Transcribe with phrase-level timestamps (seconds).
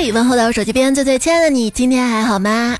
[0.00, 2.78] 嘿，问候到我手机边最最亲爱的你，今天还好吗？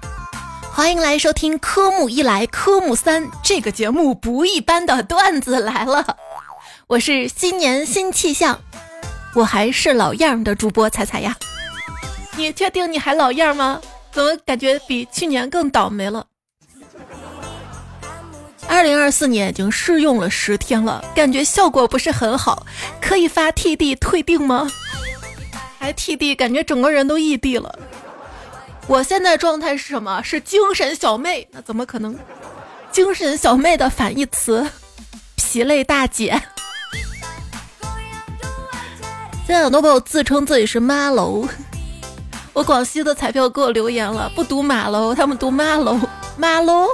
[0.73, 6.17] 欢迎来收听科目一来科目三这个节目不一般的段子来了。
[6.87, 8.61] 我是新年新气象，
[9.35, 11.37] 我还是老样的主播彩彩呀。
[12.37, 13.81] 你确定你还老样吗？
[14.13, 16.25] 怎么感觉比去年更倒霉了？
[18.69, 22.65] 二零二四年已经试用了十天了，感觉效果不是很好，
[23.01, 24.71] 可以发 TD 退订吗？
[25.89, 27.79] 还 TD，感觉整个人都异地了。
[28.87, 30.23] 我现在状态是什么？
[30.23, 31.49] 是精神小妹？
[31.51, 32.15] 那怎么可能？
[32.93, 34.69] 精神小妹的反义词，
[35.37, 36.39] 疲累大姐。
[39.47, 41.49] 现在很多朋友自称自己是妈楼，
[42.53, 45.99] 我广西的彩票给我留言了，不读马楼，他们读妈楼，
[46.37, 46.87] 妈楼。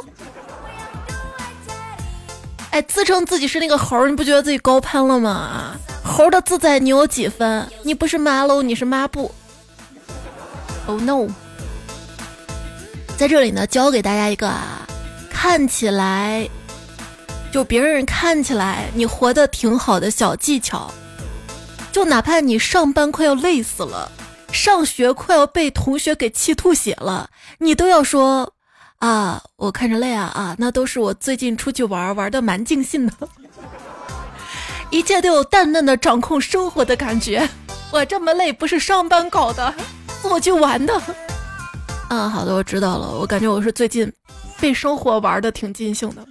[2.70, 5.74] 哎，自称自己是那个猴，你不觉得自己高攀了吗？
[6.04, 7.66] 猴的自在你有几分？
[7.82, 9.34] 你不是妈喽，你是抹布。
[10.86, 11.27] Oh no！
[13.16, 14.86] 在这里呢，教给大家一个啊，
[15.30, 16.48] 看起来
[17.50, 20.92] 就别人看起来你活得挺好的小技巧。
[21.91, 24.12] 就哪怕你上班快要累死了，
[24.52, 28.52] 上学快要被同学给气吐血了，你都要说。
[28.98, 33.12] 啊，我看着累啊啊，那都是我最近出去玩玩的蛮尽兴的，
[34.90, 37.48] 一切都有淡淡的掌控生活的感觉。
[37.90, 39.74] 我这么累不是上班搞的，
[40.22, 40.94] 我去玩的。
[42.08, 43.08] 啊，好的，我知道了。
[43.18, 44.12] 我感觉我是最近
[44.60, 46.24] 被生活玩的挺尽兴的。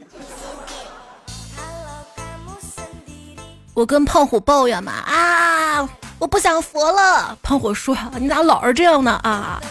[3.73, 7.37] 我跟胖虎抱怨嘛啊，我不想活了。
[7.41, 9.61] 胖虎说：“你咋老是这样呢啊？”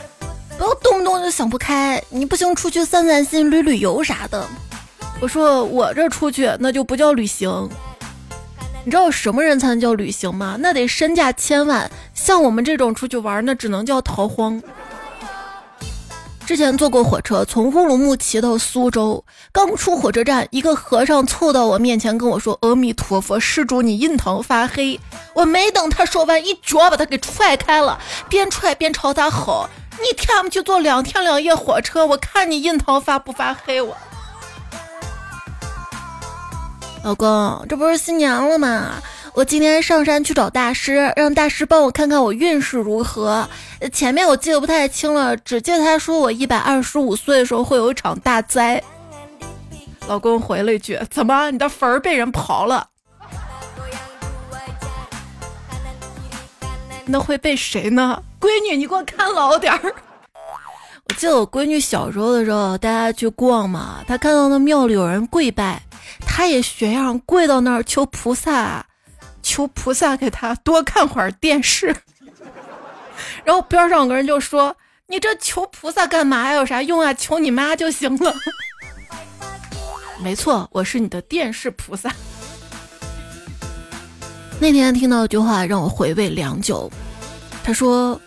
[0.58, 4.46] 不要动不动就想不开，你不行出去散散心、旅旅游啥的。
[5.20, 7.68] 我说我这出去那就不叫旅行。
[8.84, 10.56] 你知道什么人才能叫旅行吗？
[10.58, 11.88] 那得身价千万。
[12.14, 14.60] 像我们这种出去玩，那只能叫逃荒。
[16.44, 24.98] 之前坐过火车，从乌鲁木齐到苏州，刚出火车站，一个和尚凑到我面前跟我说：“阿弥陀佛，施主你印堂发黑。”
[25.34, 27.96] 我没等他说完，一脚把他给踹开了，
[28.28, 29.68] 边踹边朝他吼。
[29.92, 33.80] 你天不去坐两天两夜火车，我看你印堂发不发黑？
[33.80, 33.96] 我
[37.02, 39.02] 老公，这不是新年了吗？
[39.34, 43.48] 我今天上山去找大师，让大师帮我看看我运势如何。
[43.92, 48.82] 前面我记得不太清了，只记得他说我一百二十五岁的时候会有一场大灾。
[50.06, 52.86] 老公回了一句：“怎么，你的坟儿被人刨了？
[57.06, 59.94] 那会被谁呢？”闺女，你给我看牢点儿。
[61.08, 65.82] 我记得我闺女小时候的时候，大家去逛嘛，她看到那庙里有人跪拜，
[66.20, 68.84] 他也学样跪到那儿求菩萨，
[69.42, 71.94] 求菩萨给他多看会儿电视。
[73.44, 74.76] 然后边上有个人就说
[75.08, 76.54] ：“你这求菩萨干嘛呀？
[76.54, 77.12] 有啥用啊？
[77.14, 78.34] 求你妈就行了。”
[80.22, 82.12] 没错，我是你的电视菩萨。
[84.60, 86.90] 那天听到一句话让我回味良久，
[87.62, 88.20] 他说。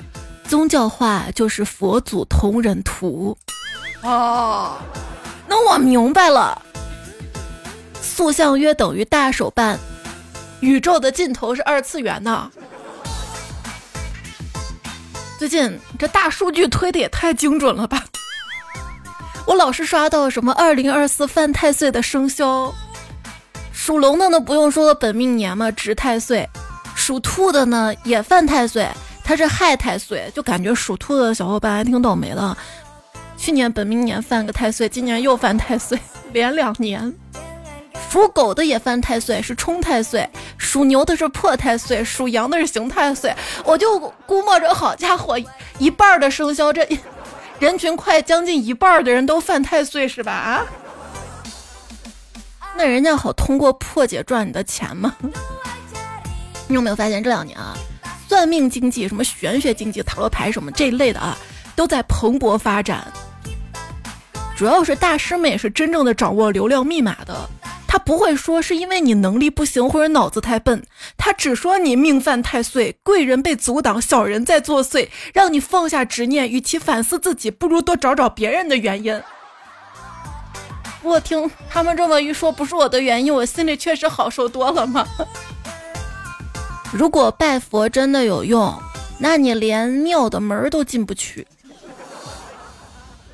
[0.48, 3.36] 宗教化就是佛祖同人图，
[4.04, 4.78] 哦，
[5.48, 6.62] 那我明白了。
[8.16, 9.78] 塑像约等于大手办，
[10.62, 12.50] 宇宙的尽头是二次元呢。
[15.38, 18.06] 最近这大数据推的也太精准了吧！
[19.46, 22.74] 我老是刷到什么二零二四犯太岁的生肖，
[23.74, 26.48] 属龙的呢不用说本命年嘛，值太岁；
[26.96, 28.88] 属兔的呢也犯太岁。
[29.26, 32.56] 他是害太岁，就感觉属兔的小伙伴还挺倒霉的。
[33.36, 36.00] 去年本命年犯个太岁，今年又犯太岁，
[36.32, 37.14] 连两年。
[38.10, 40.26] 属狗的也犯太岁，是冲太岁；
[40.58, 43.36] 属牛的是破太岁，属羊的是刑太岁。
[43.66, 45.38] 我就估摸着，好家伙，
[45.80, 46.88] 一半的生肖，这
[47.60, 50.32] 人群快将近一半的人都犯太岁，是吧？
[50.32, 50.64] 啊？
[52.78, 55.16] 那人家好通过破解赚你的钱吗？
[56.68, 57.76] 你有没有发现这两年啊？
[58.28, 61.38] 算命经济、什么玄学经济、塔罗牌什么这一类的啊，
[61.76, 63.06] 都在蓬勃发展。
[64.58, 67.50] 主要是大师们也是真正的掌握流量密码的，
[67.96, 70.84] 他不会说是因为你能力不行或者脑子太笨，
[71.16, 79.24] 他只说你命犯太岁，贵人被阻挡，小人在作祟，让你放下执念，与其反思自己，不如多找找别人的原因。
[81.04, 85.08] 我听他们这么一说，不是我的原因，我心里确实好受多了嘛？
[86.92, 88.78] 如果拜佛真的有用，
[89.20, 91.48] 那你连庙的门都进不去。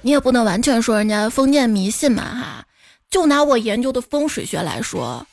[0.03, 2.65] 你也不能完全说人家封建迷信嘛哈。
[3.11, 5.23] 就拿我研究的风水学来说，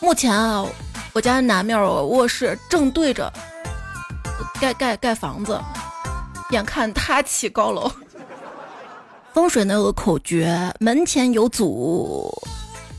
[0.00, 0.66] 目前啊，
[1.12, 3.32] 我家南面我卧室正对着
[4.60, 5.58] 盖盖盖房子，
[6.50, 7.90] 眼看他起高楼。
[9.32, 12.28] 风水呢有个口诀：门前有阻，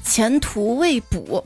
[0.05, 1.45] 前途未卜。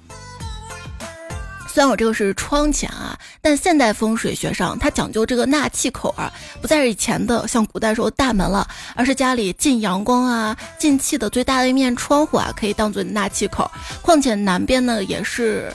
[1.76, 6.32] 虽然我这个是窗前啊，但现代风水学上它讲究这个纳气口啊，
[6.62, 13.70] 不再是以前的像古代时候大门了，而是家里进阳光啊、进气的最大的一面窗户啊，可以当做纳气口。
[14.02, 15.70] 况且南边呢也是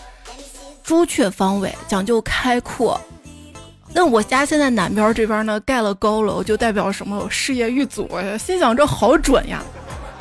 [0.82, 2.98] 朱雀方位，讲究开阔。
[3.92, 7.28] 那我家现在南边这边呢盖了高楼，就代表什么？
[7.28, 8.08] 事业遇阻。
[8.38, 9.62] 心想这好准呀。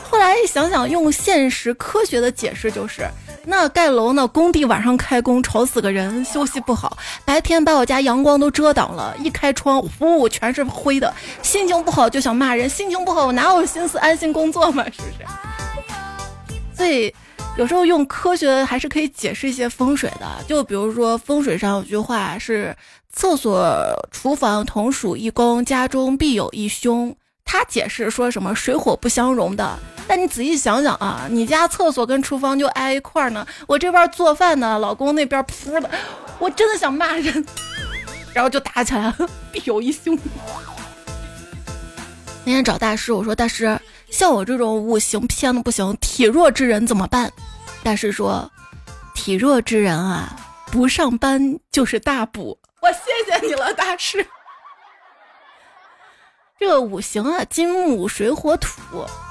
[0.09, 3.07] 后来想想，用现实科学的解释就是。
[3.45, 4.27] 那盖楼呢？
[4.27, 6.97] 工地晚上开工，吵死个人，休息不好。
[7.23, 11.11] 白天把我家阳光都遮挡了，一开窗，呼，全是灰的。
[11.41, 14.83] 心情不好就想骂人，心情不好我哪有心思安心工作嘛？
[14.85, 15.25] 是不是？
[16.75, 17.13] 所以
[17.57, 20.27] 有时候用科学还是可以解释一些风水的。
[20.47, 22.75] 就比如说风水上有句话是：
[23.11, 27.15] 厕所、厨房同属一宫，家中必有一凶。
[27.51, 35.90] 他解释说什么水火不相容的，但你仔细想想啊，你家厕所跟厨房就挨一块儿呢，我这边做饭呢，老公那边扑的，
[36.38, 37.44] 我真的想骂人，
[38.36, 40.16] 然后就打起来了，必有一凶。
[42.46, 43.80] 那天找大师，我说大师，
[44.12, 47.31] 像我这种五行偏的不行，体弱之人怎么办？
[47.81, 48.48] 大师说，
[49.16, 50.36] 体弱之人啊，
[50.72, 52.56] 不上班就是大补。
[52.84, 54.24] 我谢谢你了，大师。
[56.59, 58.69] 这五行啊，金木水火土，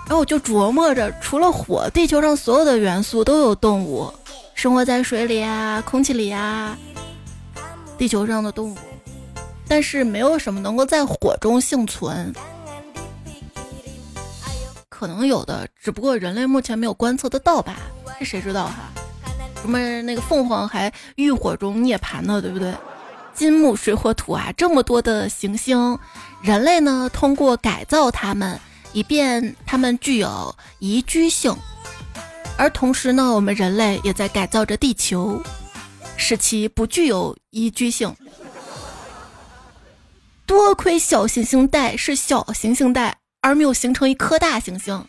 [0.06, 4.10] 然后我就琢磨着，除了火，地球上所有的元素都有动物
[4.54, 6.76] 生活在水里啊，空气里啊，
[7.98, 8.78] 地球上的动物，
[9.69, 12.32] 但是没有什么能够在火中幸存。
[14.88, 17.76] 可能有的，只不过人类目前没有观测得到吧？
[18.19, 18.90] 这谁知道哈？
[19.60, 22.75] 什么那个凤凰还浴火中涅槃呢，对不对？
[23.34, 25.96] 金木水火土啊，这么多的行星，
[26.43, 28.58] 人类呢通过改造它们，
[28.93, 31.55] 以便它们具有宜居性，
[32.56, 35.43] 而同时呢，我们人类也在改造着地球，
[36.17, 38.14] 使其不具有宜居性。
[40.46, 45.05] 多亏小行星带是小行星带，而没有形成一颗大行星。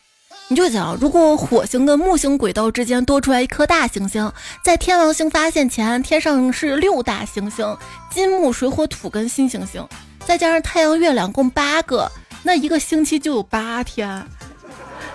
[0.49, 4.29] 你就想，如果火星跟木星轨道之间多出来一颗大行星，
[4.63, 7.77] 在天王星发现前，天上是六大行星：
[8.09, 9.87] 金木水火土跟新行星，
[10.25, 12.11] 再加上太阳、月亮，共八个，
[12.43, 14.23] 那一个星期就有八天。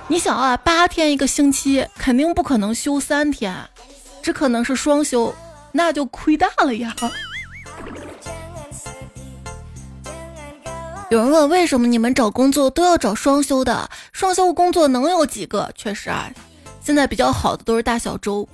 [0.09, 3.55] 你想啊，八天一个星期，肯定不可能休三天，
[4.23, 5.35] 只可能是双休，
[5.73, 6.95] 那就亏大了呀。
[11.11, 13.89] 有人问为什么你们找工作都要找双休的？
[14.13, 15.71] 双休工作能有几个？
[15.77, 16.29] 确实啊，
[16.83, 18.49] 现在比较好的都是大小周。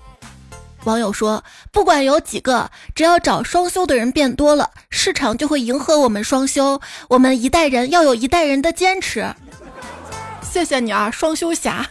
[0.85, 6.81] 网友说，不管有几个，只要找双休的人变多了，市场就会迎合我们双休。
[7.09, 9.35] 我们一代人要有一代人的坚持。
[10.43, 11.87] 谢谢你啊，双休侠！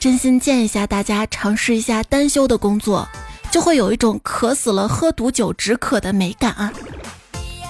[0.00, 3.08] 真心建议一下大家尝试一下单休的工作，
[3.52, 6.72] 就会有一种渴死了喝毒酒止渴的美感啊。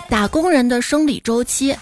[0.08, 1.76] 打工人的生理周期，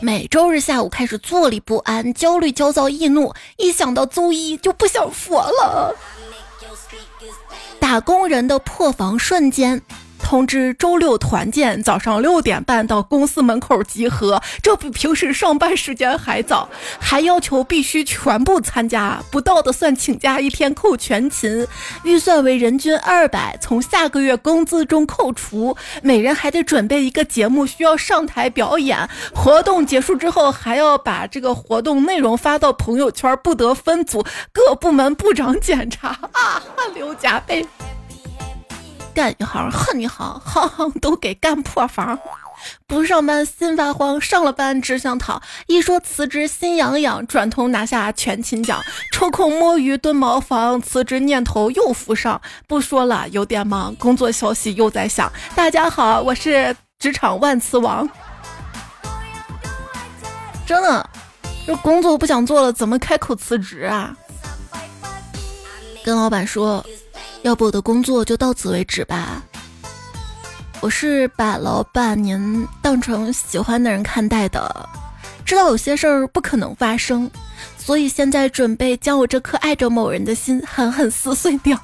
[0.00, 5.94] 每周日下午开始坐立不安、焦虑、焦躁、易怒，一想到周一就不想活了。
[7.82, 9.82] 打工人的破防瞬间。
[10.32, 21.66] 通知周六团建，早上六点半到公司门口集合，这比平时上班时间还早，还要求必须全部参加，不到的算请假一天扣全勤，
[22.02, 37.66] 预算为人均二百，从下个月工资中扣除，每人还得准备一个节目需要上台表演，活动结束之后还要把这个活动内容发到朋友圈，不得分组，各部门部长检查啊，汗流浃背。
[39.14, 42.18] 干一行恨一行，行行都给干破防。
[42.86, 45.42] 不上班心发慌，上了班只想躺。
[45.66, 48.80] 一说辞职心痒痒，转头拿下全勤奖。
[49.12, 52.40] 抽空摸鱼蹲茅房，辞职念头又浮上。
[52.66, 55.30] 不说了，有点忙，工作消息又在响。
[55.54, 58.08] 大家好，我是职场万磁王。
[60.64, 61.10] 真的，
[61.66, 64.16] 这工作不想做了，怎么开口辞职啊？
[66.04, 66.84] 跟老板说。
[67.42, 69.42] 要不我的工作就到此为止吧。
[70.80, 74.88] 我是把老板您当成喜欢的人看待的，
[75.44, 77.30] 知道有些事儿不可能发生，
[77.76, 81.78] 所以现在准备将我这颗爱着某人的心狠狠撕碎掉。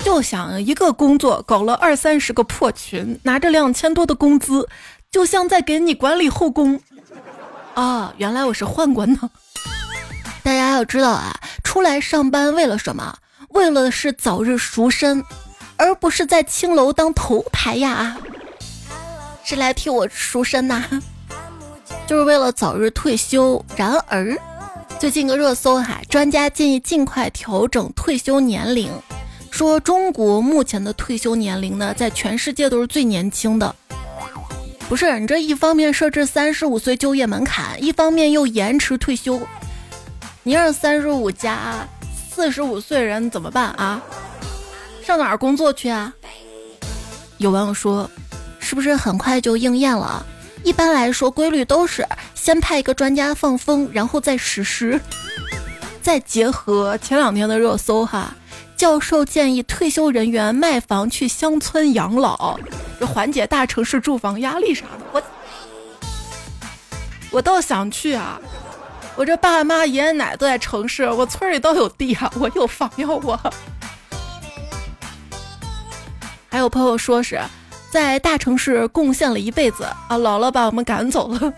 [0.00, 4.66] 就想一个工作搞了二三十个破群，拿着两千多的工资，
[5.10, 6.80] 就像在给你管理后宫。
[7.74, 9.30] 啊，原来我是宦官呢。
[10.48, 13.14] 大家要知道啊，出来上班为了什么？
[13.50, 15.22] 为了是早日赎身，
[15.76, 18.16] 而不是在青楼当头牌呀！
[19.44, 20.82] 是来替我赎身呐，
[22.06, 23.62] 就是为了早日退休。
[23.76, 24.34] 然而，
[24.98, 28.90] 最近个热搜哈，专家建议尽快调整退休年龄，
[29.50, 33.76] 说中国目前的退休年龄呢，在全世界都是最年轻的。
[34.88, 39.38] 不是你这一方面设置三十五岁就业门槛，一方面又延迟退休，
[40.48, 41.86] 你让三十五加
[42.26, 44.00] 四十五岁人怎么办啊？
[45.04, 46.10] 上哪儿工作去啊？
[47.36, 48.10] 有网友说，
[48.58, 50.24] 是不是很快就应验了？
[50.64, 52.02] 一般来说，规律都是
[52.34, 54.98] 先派一个专家放风，然后再实施，
[56.00, 58.34] 再结合前两天的热搜哈。
[58.74, 62.58] 教授建议退休人员卖房去乡村养老，
[62.98, 65.04] 就缓解大城市住房压力啥的。
[65.12, 65.22] 我
[67.32, 68.40] 我倒想去啊！
[69.18, 73.36] 我这爸妈爷爷奶奶都在城市，我村里都有地啊，我有房要我。
[76.48, 77.40] 还有朋友说是
[77.90, 81.52] 在大城市贡献了一辈子啊，老了把我们赶走了。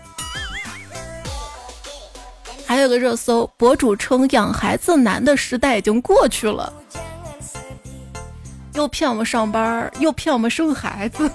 [2.65, 6.73] 还有个热搜，博主称养孩子难的时代已经过去了。
[8.73, 11.29] 又骗我们上班，又骗我们生孩子。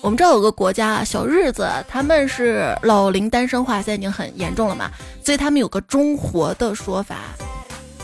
[0.00, 4.90] 我们这有个国家啊，小日子，他们是老龄单身化，现在已经很严重了嘛，
[5.24, 7.16] 所以他们有个中活的说法。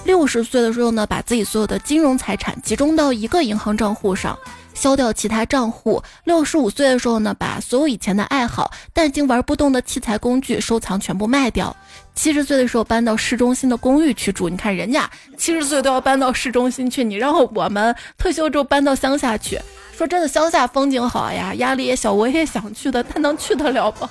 [0.05, 4.37] 六十岁的时候呢，把自己所有的金融财产集中到一个银行账户上。
[4.75, 6.03] 消掉其他账户。
[6.25, 11.77] 六十五岁的时候呢，把所有以前的爱好但已经玩不动的器材工具收藏全部卖掉。
[12.15, 14.49] 七十岁的时候搬到市中心的公寓去住。
[14.49, 19.59] 你看人家七十岁都要搬到市中心去，你让我们退休之后搬到乡下去。
[19.97, 24.09] 说真的，乡下风景好呀，压力也小，我也想去的，但能去得了不？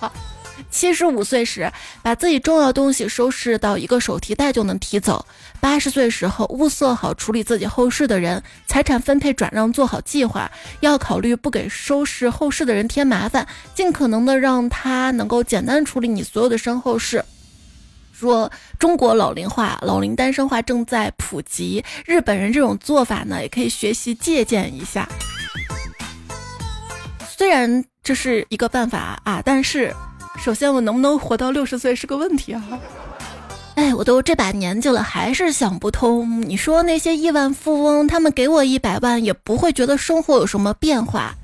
[0.70, 1.70] 七十五岁时，
[2.02, 5.26] 把自己重要东西收拾到一个手提袋就能提走。
[5.60, 17.26] 八十岁时候，物色好处理自己后事的人，财产分配转让做好计划，要考虑不给收拾后事的人添麻烦，尽可能的让他能够简单处理你所有的身后事。
[18.22, 18.50] 说
[18.80, 25.10] 中国老龄化、老龄单身化正在普及，日本人这种做法呢，也可以学习借鉴一下。
[27.28, 29.94] 虽然这是一个办法啊，但是。
[30.40, 32.64] 首先，我能不能活到六十岁是个问题啊！
[33.76, 36.42] 哎，我都这把年纪了，还是想不通。
[36.42, 41.36] 你说那些亿万富翁，他们给我一百万，也不会觉得生活有什么变化，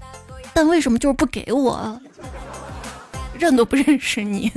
[0.51, 2.01] 但为什么就是不给我？
[3.37, 4.51] 认都不认识你。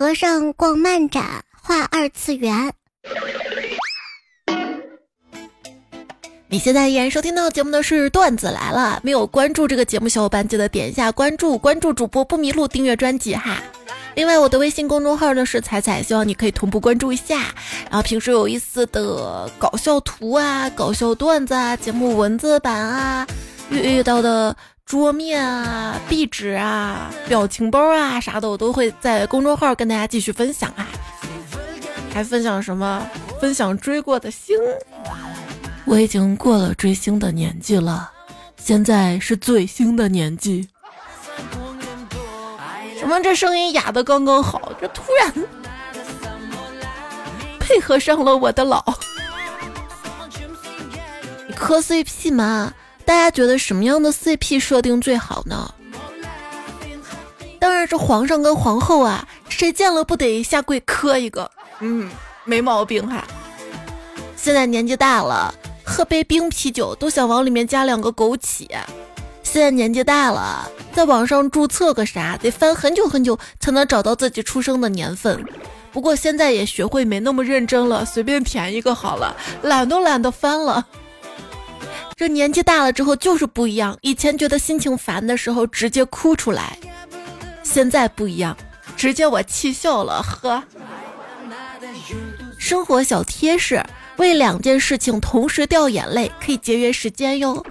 [0.00, 2.72] 和尚逛漫展，画二次元。
[6.48, 13.58] 你现在依然收听到节目的是段子来了，没有关注这个节目小伙伴记得点一下关注，关注主播不迷路，订阅专辑哈。
[14.14, 17.54] 另外我的微信公众号呢是彩彩，希望你可以同步关注一下。
[17.90, 23.26] 然后平时有意思的搞笑图啊、搞笑段子啊、节目文字版啊、
[23.68, 24.56] 遇遇到的
[24.90, 30.84] 桌面啊、壁纸啊、表情包啊啥的，我都会在公众号跟大家继续分享啊。
[32.12, 33.06] 还分享什么？
[33.40, 34.58] 分享追过的星。
[35.84, 38.10] 我已经过了追星的年纪了，
[38.56, 40.68] 现在是最星的年纪。
[42.98, 43.20] 什么？
[43.20, 45.32] 这声音哑的刚刚好，这突然
[47.60, 48.82] 配合上了我的老。
[51.46, 52.74] 你磕 CP 吗？
[53.10, 55.74] 大家觉得什么样的 CP 设定最好呢？
[57.58, 61.50] 当然是皇上跟皇后啊，谁见了不得下跪磕一个？
[61.80, 62.08] 嗯，
[62.44, 63.26] 没毛病哈。
[64.36, 65.52] 现在年纪大了。
[65.82, 68.68] 喝杯冰啤酒都想往里面加两个枸杞。
[69.42, 75.44] 现在年纪大了，在网上注册个啥得翻很久很久才能找到自己出生的年份。
[75.90, 80.86] 不过现在也学会没那么认真了，随便填一个好了，懒都懒得翻了。
[82.20, 86.76] 这年纪大了之后就是不一样，以前觉得心情烦的时候直接哭出来，
[87.62, 88.54] 现在不一样，
[88.94, 90.22] 直接我气笑了。
[90.22, 90.62] 呵，
[92.58, 93.82] 生活小贴士。
[94.18, 97.64] 为两件事情同时掉眼泪，可以节约时间哟。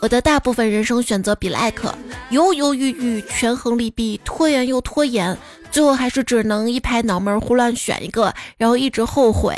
[0.00, 1.94] 我的大部分人生选择比 like，
[2.30, 5.38] 犹犹豫豫，权衡利弊，拖延又拖延，
[5.70, 9.56] 最后还是只能一拍脑门胡乱选一个，然后一直后悔。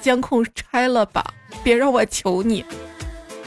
[0.00, 1.24] 监控拆了吧，
[1.62, 2.64] 别让我求你。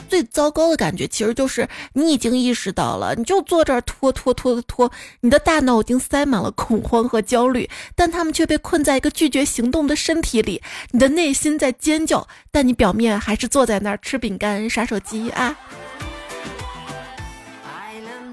[0.09, 4.91] 最糟糕的感觉其实就是你已经意识到了，你就坐这儿拖拖拖的拖，
[5.21, 10.61] 你的大脑已经塞满了恐慌和焦虑，但他们却被困在一个拒绝行动的身体里。
[10.91, 15.57] 你的内心在尖叫，但你表面还是坐在那儿吃饼干、刷手机啊。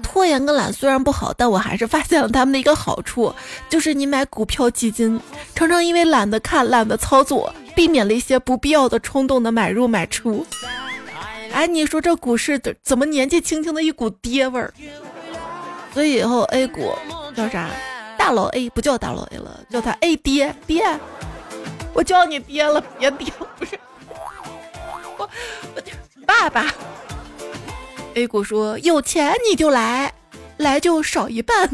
[0.03, 3.33] 拖延跟懒虽然不好，但我还是发现了他们的一个好处，
[3.69, 5.19] 就是你买股票基金，
[5.55, 10.45] 常常因为懒得看、懒得操作，避免了一些不必要的冲动的买入买出。
[11.51, 14.73] 哎，你说这股市怎怎么年纪轻轻的一股跌味儿？
[15.93, 16.93] 所以以后 A 股
[17.35, 17.69] 叫啥？
[18.17, 20.85] 大佬 A 不叫大佬 A 了，叫他 A 爹爹。
[21.93, 23.77] 我叫你爹了，别爹，不是
[25.17, 25.27] 我，我
[26.25, 26.73] 爸爸。
[28.13, 30.13] A 股说有钱你就来，
[30.57, 31.69] 来就少一半。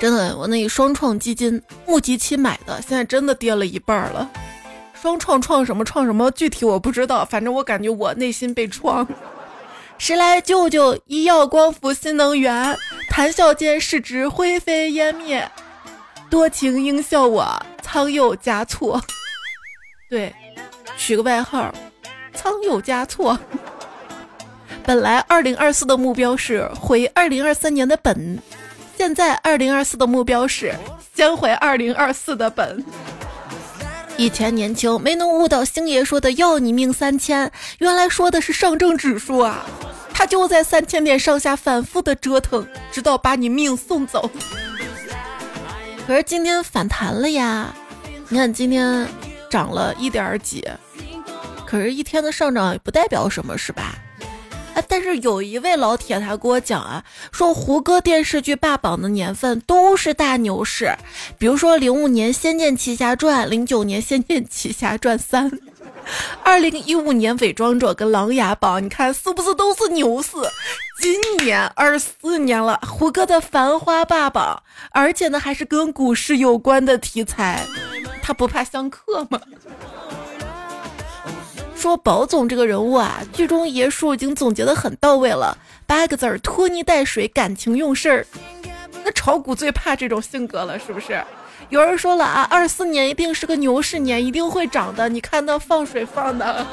[0.00, 4.28] 真的，我那双创基金募集期买的，现在真的跌了一半了。
[4.94, 9.06] 双创创什么创什么，具体我不知道，反正我感觉我内心被创。
[9.98, 10.98] 谁来救救？
[11.04, 12.74] 医药光伏新能源，
[13.10, 15.46] 谈笑间市值灰飞烟灭。
[16.30, 19.02] 多情应笑我仓又加错，
[20.08, 20.34] 对，
[20.96, 21.70] 取个外号，
[22.32, 23.38] 仓又加错。
[24.82, 28.38] 本来二零二四的目标是回二零二三年的本，
[29.00, 30.74] 现在二零二四的目标是
[31.14, 32.84] 先回二零二四的本。
[34.18, 39.64] 以前年轻没能悟到星爷说的要你命三千，原来说的是上证指数啊！
[40.12, 44.30] 他就在三千点上下反复的折腾，直到把你命送走。
[46.06, 47.74] 可是今天反弹了呀！
[48.28, 49.08] 你看今天
[49.48, 50.62] 涨了一点几，
[51.64, 53.94] 可是一天的上涨也不代表什么，是吧？
[54.88, 60.94] 但是有一位老铁他给我讲啊，说胡歌电视剧霸榜的年份都是大牛市，
[61.38, 65.50] 比如说零五年《仙剑奇侠传》，零九年《仙剑奇侠传三》，
[66.42, 70.30] 二零一五年《伪装者》跟《琅琊榜》，你看是不是都是牛市？
[71.00, 77.64] 今年二四年了，胡歌的《繁花》霸榜，而且呢还是跟股市有关的题材，
[78.22, 79.40] 他不怕相克吗？
[81.80, 85.56] 说宝总这个人物啊，剧中爷叔已经总结的很到位了，
[85.86, 88.26] 八个字儿：拖泥带水，感情用事儿。
[89.02, 91.24] 那炒股最怕这种性格了，是不是？
[91.70, 95.08] 有人说了啊，二四年一定是个牛市年，一定会涨的。
[95.08, 96.66] 你看那放水放的。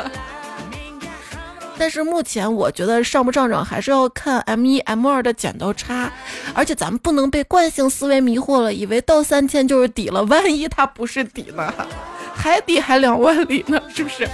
[1.80, 6.12] 但是目前我觉得上不上涨还是要看 M 一 M 二的剪刀差，
[6.54, 11.74] 而且咱们不能被惯性思维迷惑了，以为到三千就是底了，万一它不是底呢？
[12.36, 14.28] 海底还两万里呢，是不是？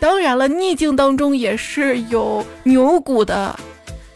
[0.00, 3.58] 当然了，逆境当中也是有牛股的，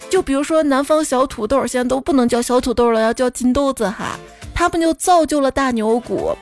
[0.08, 4.16] 就比如说南方小土豆，现在都不能叫小土豆了，要叫金豆子哈，
[4.54, 6.36] 他们就造就了大牛股。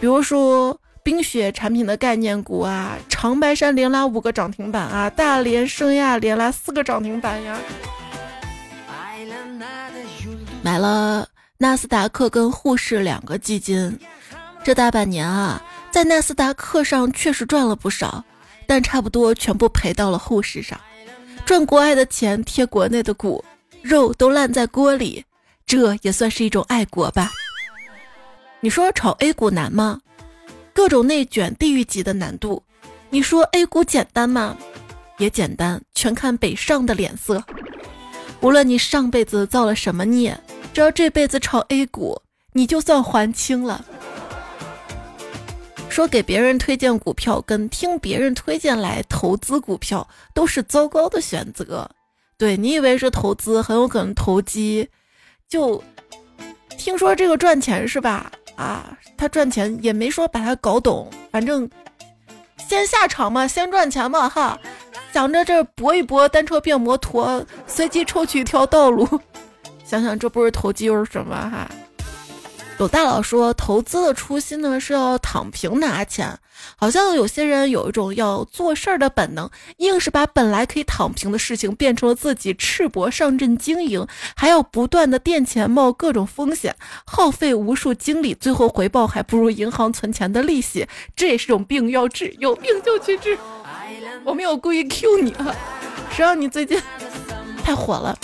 [0.00, 7.58] 比如说冰雪产品的概念股啊，长白山连拉五个涨停板啊，大连盛亚连拉四个涨停板呀。
[10.62, 11.26] 买了
[11.58, 13.98] 纳斯达克跟沪市两个基金，
[14.62, 15.60] 这大半年啊。
[15.90, 18.24] 在纳斯达克上确实赚了不少，
[18.66, 20.78] 但差不多全部赔到了沪市上。
[21.46, 23.42] 赚国外的钱贴国内的股，
[23.80, 25.24] 肉都烂在锅里，
[25.64, 27.30] 这也算是一种爱国吧？
[28.60, 30.00] 你说炒 A 股难吗？
[30.74, 32.62] 各种内卷，地狱级的难度。
[33.08, 34.56] 你说 A 股简单吗？
[35.18, 37.42] 也简单，全看北上的脸色。
[38.40, 40.38] 无论你上辈子造了什么孽，
[40.74, 42.20] 只要这辈子炒 A 股，
[42.52, 43.82] 你就算还清了。
[45.96, 51.90] 说给别人推荐股票跟听别人推荐来投资股票都是糟糕的选择。
[52.36, 54.86] 对你以为是投资，很有可能投机。
[55.48, 55.82] 就
[56.76, 58.30] 听说这个赚钱是吧？
[58.56, 61.66] 啊，他赚钱也没说把它搞懂，反正
[62.58, 64.58] 先下场嘛，先赚钱嘛哈。
[65.14, 69.08] 想着这搏一搏，单车变摩托，随机抽取一条道路。
[69.82, 71.66] 想想这不是投机又是什么哈？
[72.78, 76.38] 有大佬说，投资的初心呢是要躺平拿钱，
[76.76, 90.86] 好像有些人有一种要做事儿的本能，硬是把本来可以躺平的事情变成了自己赤膊上阵经营，还要不断的垫钱冒各种风险，耗费无数精力，最后回报还不如银行存钱的利息，
[91.16, 93.38] 这也是种病要治，有病就去治。
[94.22, 95.56] 我没有故意 Q 你啊，
[96.10, 96.78] 谁让你最近
[97.64, 98.18] 太火了。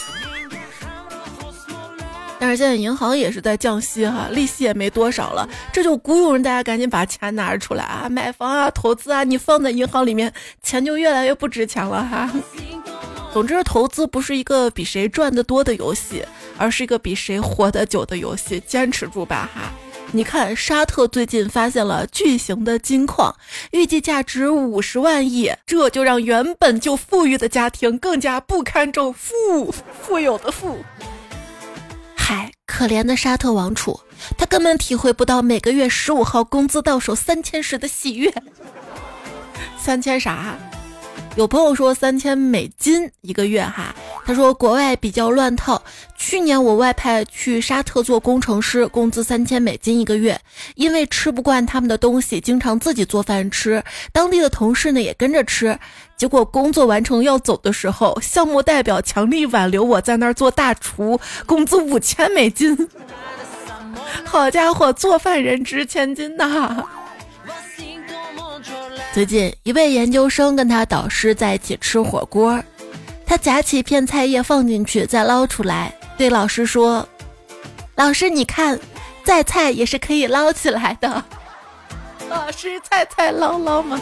[2.42, 12.28] 但是现在银行也是在降息哈，利息也没多少了，这就鼓舞人大家赶紧把钱拿出来啊，买房啊，投资啊，你放在银行里面，钱就越来越不值钱了哈。
[13.32, 16.24] 总之，投资不是一个比谁赚的多的游戏，
[16.58, 19.70] 而是一个比谁活得久的游戏，坚持住吧哈。
[20.10, 23.32] 你看，沙特最近发现了巨型的金矿，
[23.70, 30.78] 预计价值五十万亿，这就让原本就富裕的家庭更加不堪重负，富有的富。
[32.72, 34.00] 可怜的沙特王储，
[34.38, 38.32] 他根本体会不到每个月十五号工资到手三千时的喜悦。
[39.78, 40.56] 三千啥？
[41.34, 43.94] 有朋友说三千美金一个月哈，
[44.26, 45.82] 他说国外比较乱套。
[46.14, 50.38] 去年我外派去沙特做工程师，工资三千美金一个月。
[50.74, 53.82] 因为吃不惯他们的东西，经常自己做饭吃。
[54.12, 55.78] 当地的同事呢也跟着吃。
[56.18, 62.76] 结果工作完成要走的时候，项目代表强力挽留我在那儿做大厨，工资五千美金。
[64.22, 66.84] 好家伙，做饭人值千金呐！
[69.12, 72.58] 最近一位研究生跟他导师在一起吃火锅，
[73.26, 77.06] 他夹起一片菜叶放进去，再捞出来，对老师说
[77.94, 78.80] ：“老师，你看，
[79.22, 81.22] 再菜也是可以捞起来的。
[82.30, 84.00] ”老师，菜菜捞捞吗？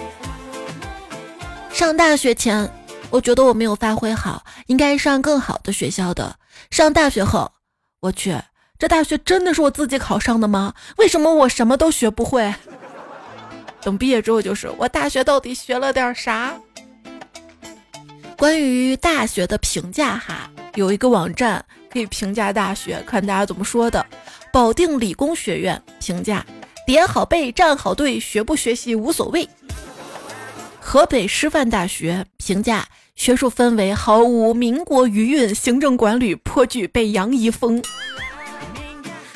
[1.72, 2.70] 上大学前，
[3.10, 6.36] 我觉得我没有发挥好，应该上更好的学校的。
[6.70, 7.50] 上大学后，
[7.98, 8.40] 我去，
[8.78, 10.74] 这大学真的是我自己考上的吗？
[10.98, 12.54] 为什么我什么都学不会？
[13.82, 16.54] 等毕业之后，就是我大学到底学了点啥？
[18.36, 24.04] 关于大学的评价哈，有一个网站可以评价大学，看大家怎么说的。
[24.52, 26.44] 保定理工学院评价：
[26.86, 29.48] 叠好背，站好队，学不学习无所谓。
[30.80, 37.82] 河北师范大学评价：学术氛围毫无民国余韵，行政管理颇具北洋遗风。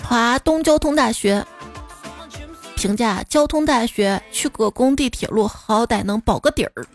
[0.02, 1.46] 华东交通大学。
[2.84, 6.86] 评价交通大学去个工地铁路，好歹能保个底儿。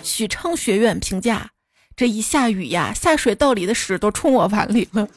[0.00, 1.50] 许昌学院评价：
[1.96, 5.08] 这一下雨呀，下水道里的屎都冲我碗里了。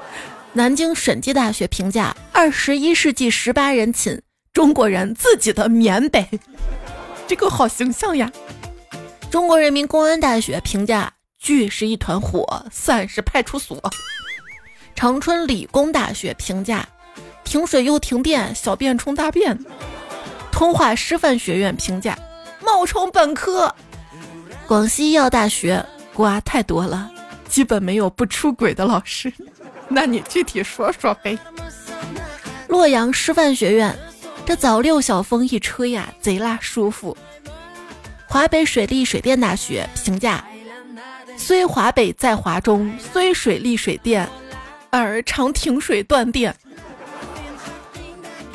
[0.52, 4.20] 南京审计大学评价：二十一世纪十八人寝，
[4.52, 6.28] 中国人自己的缅北。
[7.26, 8.30] 这个好形象呀。
[9.30, 13.80] 中国人民公安大学评价：聚是一团火，散是派出所。
[14.94, 16.86] 长春理工大学评价。
[17.44, 19.58] 停水又停电，小便冲大便。
[20.50, 22.16] 通化师范学院评价：
[22.64, 23.74] 冒充本科。
[24.66, 27.10] 广西医药大学瓜太多了，
[27.48, 29.32] 基本没有不出轨的老师。
[29.88, 31.38] 那你具体说说呗。
[32.68, 33.94] 洛阳师范学院，
[34.46, 37.14] 这早六小风一吹呀，贼拉舒服。
[38.26, 40.42] 华北水利水电大学评价：
[41.36, 44.26] 虽华北在华中，虽水利水电，
[44.88, 46.54] 而常停水断电。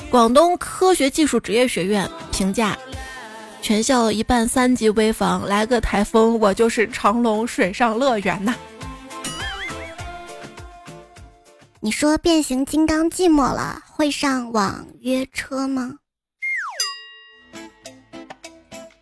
[0.09, 2.77] 广东科学技术职业学院评价：
[3.61, 8.55] 全校一半三级危房，来个台风，我就是长隆水上乐园呐。
[11.81, 15.95] 你说变形金刚寂寞了，会上网约车吗？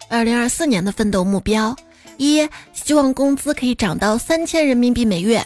[0.09, 1.75] 二零二四年的奋斗目标：
[2.17, 5.41] 一、希望工资可以涨到三千人民币每月；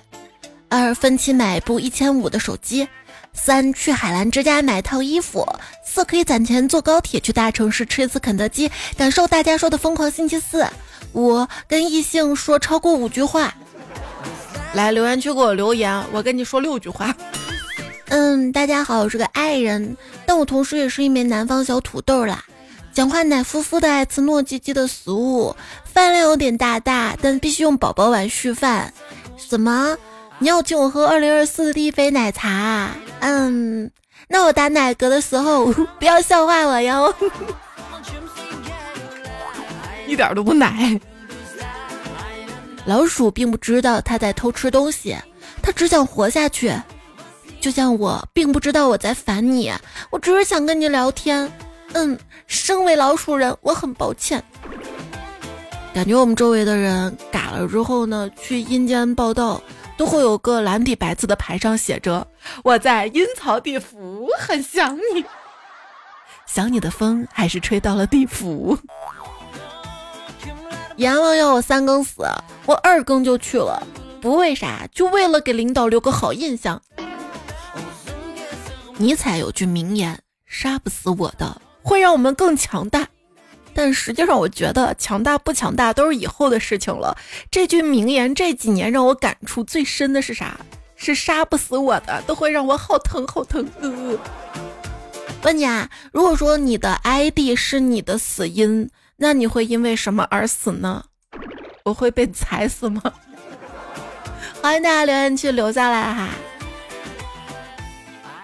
[0.70, 2.88] 二、分期买部一千五的手机。
[3.34, 5.48] 三去海澜之家买套衣服，
[5.84, 10.68] 四可以攒钱坐高铁去大城市吃一次肯德基，感受大家说的疯狂星期四。
[11.14, 13.54] 五跟异性说超过五句话，
[14.74, 17.16] 来留言区给我留言，我跟你说六句话。
[18.10, 22.44] 嗯，大家好，我是个爱人，但我同时也是一枚南方小土豆啦。
[22.94, 28.94] 讲话奶乎乎的，爱吃糯叽叽的食物，饭量有点大大，但必须用宝宝碗续饭。
[29.38, 29.98] 什么？
[30.40, 32.90] 你要请我喝二零二四丽妃奶茶？
[33.20, 33.92] 嗯，
[34.28, 35.66] 那我打奶嗝的时候
[36.00, 37.14] 不要笑话我哟，
[40.08, 41.00] 一点都不奶。
[42.86, 45.16] 老鼠并不知道它在偷吃东西，
[45.62, 46.74] 它只想活下去。
[47.60, 49.70] 就像我并不知道我在烦你，
[50.10, 51.52] 我只是想跟你聊天。
[51.92, 54.42] 嗯，身为老鼠人，我很抱歉。
[55.94, 59.62] 感觉我们周围的人嘎了之后呢，去阴间报道。
[60.00, 62.26] 都会有个蓝底白字的牌上写着
[62.64, 65.26] ：“我在阴曹地府，很想你，
[66.46, 68.80] 想你的风还是吹到了地府。”
[70.96, 72.24] 阎王要我三更死，
[72.66, 73.86] 我二更就去了，
[74.22, 76.82] 不为啥，就为了给领导留个好印象。
[78.96, 83.10] 尼采有句名言：“杀不死我的，会让我们更强大。”
[83.82, 87.18] 但实际上，我觉得强大不强大都是以后的事情了。
[87.50, 90.60] 这句名言这几年让我感触最深的是啥？
[90.98, 93.66] 是杀不死我的，都会让我好疼好疼。
[95.44, 101.06] 问你啊，如果说你的 ID 是你的死因，那你会因为什么而死呢？
[101.86, 103.02] 我会被踩死吗？
[104.62, 106.28] 欢迎大家留言区留下来哈。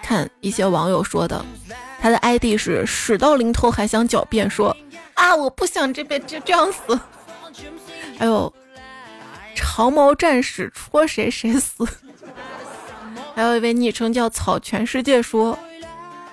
[0.02, 1.46] 看一些网友说的，
[2.00, 4.74] 他的 ID 是屎到临头还想狡辩说。
[5.16, 5.36] 啊！
[5.36, 7.00] 我不想这边就这样死。
[8.18, 8.54] 还有
[9.56, 11.86] 长毛战士戳谁谁死。
[13.36, 15.58] 还有一位昵称叫草全世界说，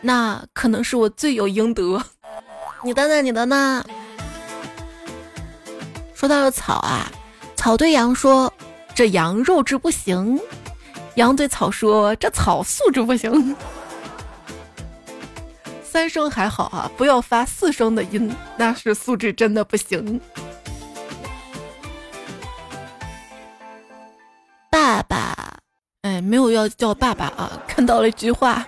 [0.01, 2.01] 那可能是我罪有应得。
[2.85, 3.23] 你的呢？
[3.23, 3.85] 你的呢？
[6.15, 7.11] 说到了草啊，
[7.57, 8.53] 草对羊说，
[8.95, 10.39] 这羊肉质不行。
[11.17, 13.57] 羊对草说这草素质不行。
[15.93, 20.19] 三声还好啊，不要发四声的音，那是素质真的不行。
[24.71, 25.59] 爸爸，
[26.01, 28.65] 哎，没有要叫爸爸啊，看到了一句话，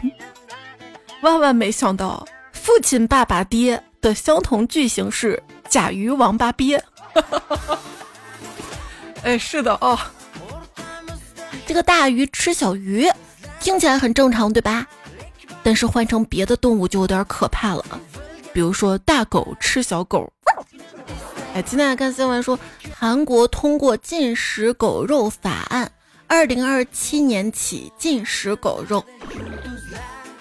[1.22, 6.78] 万万没想到，父亲爸爸爹的相同句型是甲鱼王八鳖。
[9.24, 9.98] 哎，是的哦，
[11.66, 13.08] 这个大鱼吃小鱼，
[13.60, 14.87] 听起来很正常，对吧？
[15.64, 17.85] 但是换成别的动物就有点可怕了，
[18.53, 20.31] 比如说大狗吃小狗。
[21.55, 22.59] 哎，今天看新闻说，
[22.94, 25.90] 韩国通过禁食狗肉法案，
[26.27, 29.03] 二零二七年起禁食狗肉。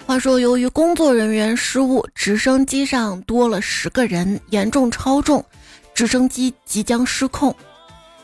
[0.06, 5.42] 话说，由于工作人员失误，直升机上多了十个人，严重超重，
[5.94, 7.54] 直升机即将失控。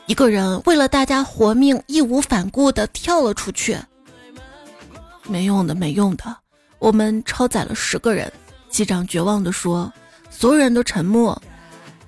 [0.05, 3.77] 一个人为了大家活命，义无反顾地跳了出去。
[5.27, 6.37] 没用的，没用的。
[6.81, 8.33] 我们超载了十个人，
[8.67, 9.93] 机长绝望地说
[10.31, 11.39] ：“所有人都沉默。”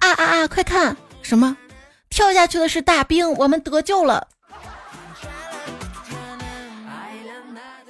[0.02, 0.48] 啊啊啊！
[0.48, 1.56] 快看，什么？
[2.10, 4.28] 跳下去的是大兵，我们得救了。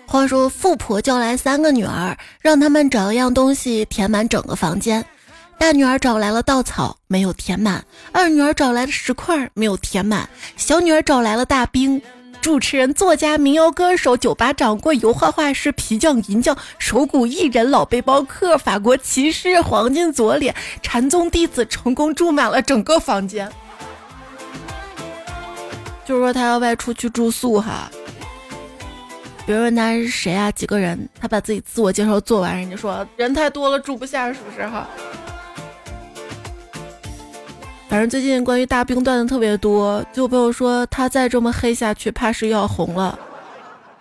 [0.05, 5.03] 话说，富婆叫来三个女儿，让他们找一样东西填满整个房间。
[5.57, 12.01] 大女儿找来了稻草，没有填满；二女儿找来了石块，没有填满；小女儿找来了大兵。
[12.43, 23.49] 主持人、作家、民谣歌手、酒吧掌柜、油画画师、皮匠、银匠、手鼓艺人、老背包客、法国骑士、黄金左脸、禅宗弟子，成功住满了整个房间。
[26.03, 27.89] 就是说他要外出去住宿哈。
[29.45, 30.51] 别人问他是谁啊？
[30.51, 31.07] 几个人？
[31.17, 34.85] 他把自己自我介绍做完，人家说人太多了，住不下，是不是哈？
[37.93, 43.19] 反正最近关于大兵段子特别多，就朋友说他再这么黑下去，怕是要红了。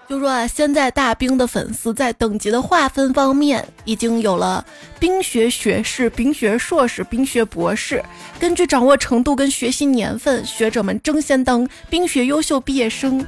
[0.09, 4.65] 就说啊，现在大兵的粉丝在等级的划分方面已经有了
[4.99, 8.03] 冰雪学士、冰雪硕士、冰雪博士。
[8.41, 13.23] 根据掌握程度跟学习年份，学者们争先当冰雪优秀毕业生。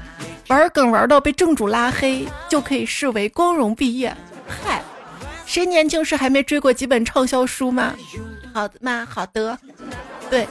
[0.49, 4.17] 玩梗玩到被正主拉黑，就可以视为光荣毕业。
[4.49, 4.83] 嗨，
[5.45, 7.95] 谁年轻时还没追过几本畅销书吗？
[8.55, 9.07] 好的吗？
[9.07, 9.59] 好的。
[10.35, 10.45] 对，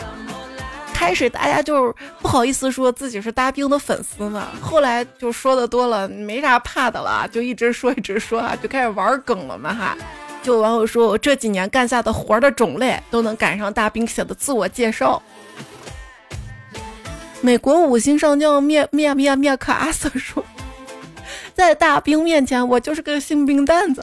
[0.93, 9.97] 开始大家就是不好意思说自己是大兵的粉丝嘛，后来就说的多了，没啥怕的了，就一直说一直说啊，就开始玩梗了嘛哈。
[10.41, 15.21] 就网友说我这几年干下的活的种类都能赶上大兵写的自我介绍。
[17.41, 20.41] 美国五星上将灭灭灭灭克阿瑟说，
[21.53, 24.01] 在大兵面前我就是个新兵蛋子。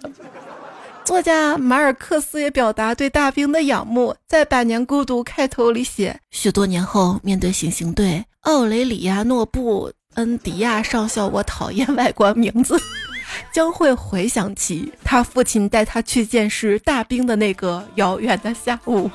[1.05, 12.81] 作家马尔克斯也表达对大兵的仰慕，在《百年孤独》开头里写：许多年后，面对行刑队，奥雷里亚诺布恩迪亚上校，我讨厌外国名字，
[13.53, 19.11] 将会回想起他父亲带他去见识大兵的那个遥远的下午。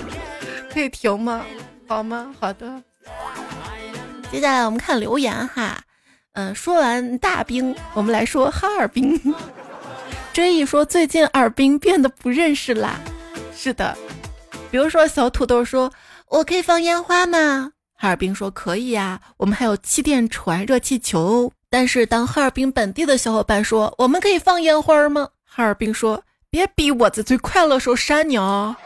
[0.72, 1.44] 可以停吗？
[1.86, 2.34] 好吗？
[2.40, 2.82] 好的。
[4.32, 5.78] 接下来我们看留言哈，
[6.32, 9.20] 嗯，说完大兵，我们来说哈尔滨。
[10.36, 13.00] 追忆说最近尔滨变得不认识啦，
[13.56, 13.96] 是的，
[14.70, 15.90] 比如说小土豆说
[16.28, 26.22] ：“我可以放烟花吗？”哈尔滨说：“可以呀，我们还有气垫船、热气球。”但是当哈尔滨本地的小伙伴说：“我们可以放烟花吗？”哈尔滨说
[26.52, 28.76] ：“别逼我在最快乐时候删你哦。”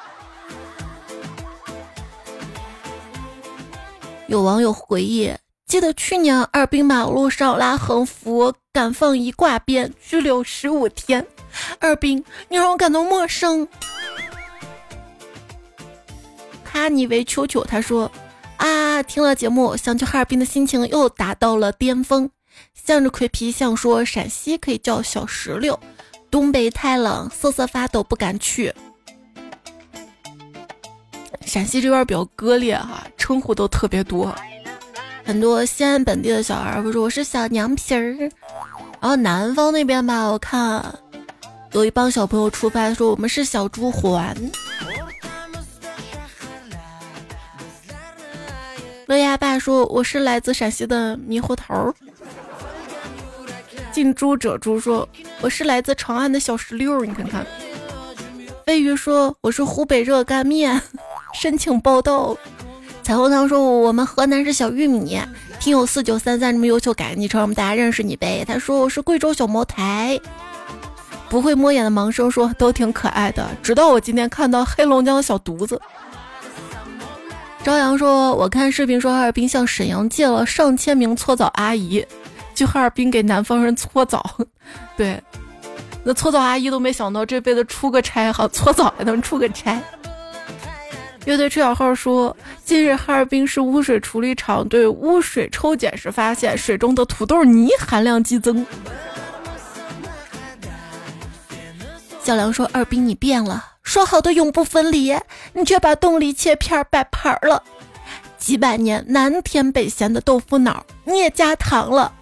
[4.28, 5.34] 有网友回忆。
[5.70, 11.24] 记得去年尔滨马路上拉横幅敢放一挂鞭，拘留十五天。
[11.78, 13.68] 尔滨，你让我感到陌生。
[16.64, 18.11] 哈尼维秋秋他说
[18.59, 22.28] ：“啊，听了节目，想去哈尔滨的心情又达到了巅峰。”
[22.74, 25.78] 向着葵皮象说：“陕西可以叫小石榴，
[26.33, 28.74] 东北太冷，瑟瑟发抖，不敢去。”
[31.46, 34.35] 陕西这边比较割裂哈，称呼都特别多。
[35.31, 38.19] 很多西安本地的小孩会说我是小娘皮儿，
[39.01, 40.85] 然后南方那边吧，我看
[41.71, 44.37] 有一帮小朋友出发说我们是小猪环。
[49.07, 51.95] 乐亚爸说我是来自陕西的猕猴桃。
[53.93, 55.09] 近朱者朱说
[55.40, 57.47] 我是来自长安的小石榴，你看看。
[58.66, 60.83] 飞鱼说我是湖北热干面，
[61.40, 62.37] 申请报道。
[63.02, 65.20] 彩虹糖说：“我们河南是小玉米。”
[65.58, 68.44] 听友四九三三这么优秀，改昵称，我们大家认识你呗。
[68.46, 70.18] 他说：“我是贵州小茅台。”
[71.28, 75.80] 不会摸眼的盲生说：“都挺可爱的。”直到我今天看到黑龙江的小犊子。
[77.62, 82.04] 朝阳说：“我看视频说哈尔滨向沈阳借了上千名搓澡阿姨，
[82.54, 84.24] 去哈尔滨给南方人搓澡。
[84.96, 85.22] 对，
[86.02, 89.80] 那搓澡阿姨都没想到这辈子出个差，好搓澡还能出个差。”
[91.26, 98.66] 乐队吹小号说：“近日哈尔滨市污水处理厂对污水抽检时发现，水中的土豆泥含量激增。”
[102.24, 105.14] 小梁说：“二斌，你变了，说好的永不分离，
[105.52, 107.62] 你却把冻梨切片摆盘了。
[108.38, 112.12] 几百年南甜北咸的豆腐脑，你也加糖了。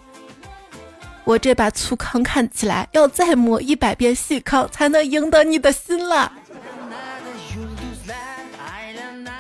[1.24, 6.32] 我这把粗糠看起来要再磨一百遍细糠，才能赢得你的心了。”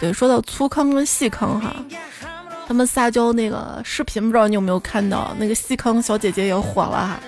[0.00, 1.74] 对，说到粗糠跟细糠哈，
[2.66, 5.34] 他们撒娇那个视频，不知道你有没有看到？
[5.38, 7.20] 那个细糠小姐姐也火了哈。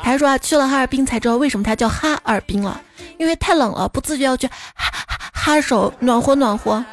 [0.00, 2.80] 还说啊，去了哈尔滨才知道为什么它叫哈尔滨了，
[3.18, 6.84] 因为太冷了，不自觉要去哈哈哈手暖和暖和。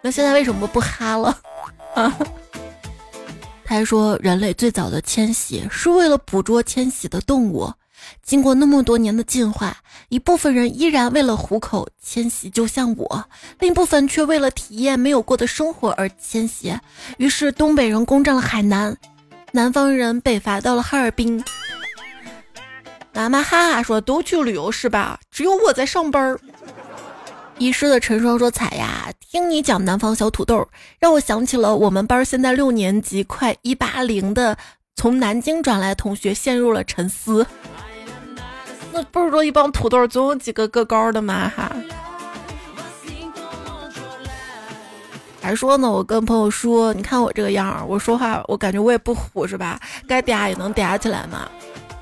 [0.00, 1.36] 那现在为什么不哈了？
[1.94, 2.16] 啊？
[3.64, 7.70] 他还说，人类最早的迁徙是为了捕捉迁徙的动物。
[8.22, 9.76] 经过那么多年的进化，
[10.08, 13.24] 一部分人依然为了糊口迁徙，就像我；
[13.58, 16.76] 另一部分却为了体验没有过的生活而迁徙。
[17.18, 18.96] 于是，东北人攻占了海南，
[19.52, 21.42] 南方人北伐到了哈尔滨。
[23.12, 25.18] 妈妈哈哈说：“都去旅游是吧？
[25.30, 26.36] 只有我在上班。”
[27.56, 34.58] 遗失的陈双说：“彩呀，听你讲南方小土豆，让我想起了我们班现在六年级快一八零的
[34.96, 37.46] 从南京转来同学，陷入了沉思。”
[39.04, 41.50] 不是说一帮土豆总有几个个高的吗？
[41.56, 41.70] 哈，
[45.40, 45.90] 还说呢？
[45.90, 49.80] 我跟朋友说，你看我这个样儿，我说话我感觉我也不虎是吧？
[50.08, 51.48] 该嗲也能嗲起来嘛。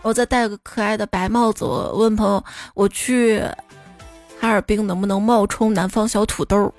[0.02, 3.40] 我再戴个可爱的白帽子，我问朋友，我去
[4.40, 6.72] 哈尔滨能不能冒充南方小土豆？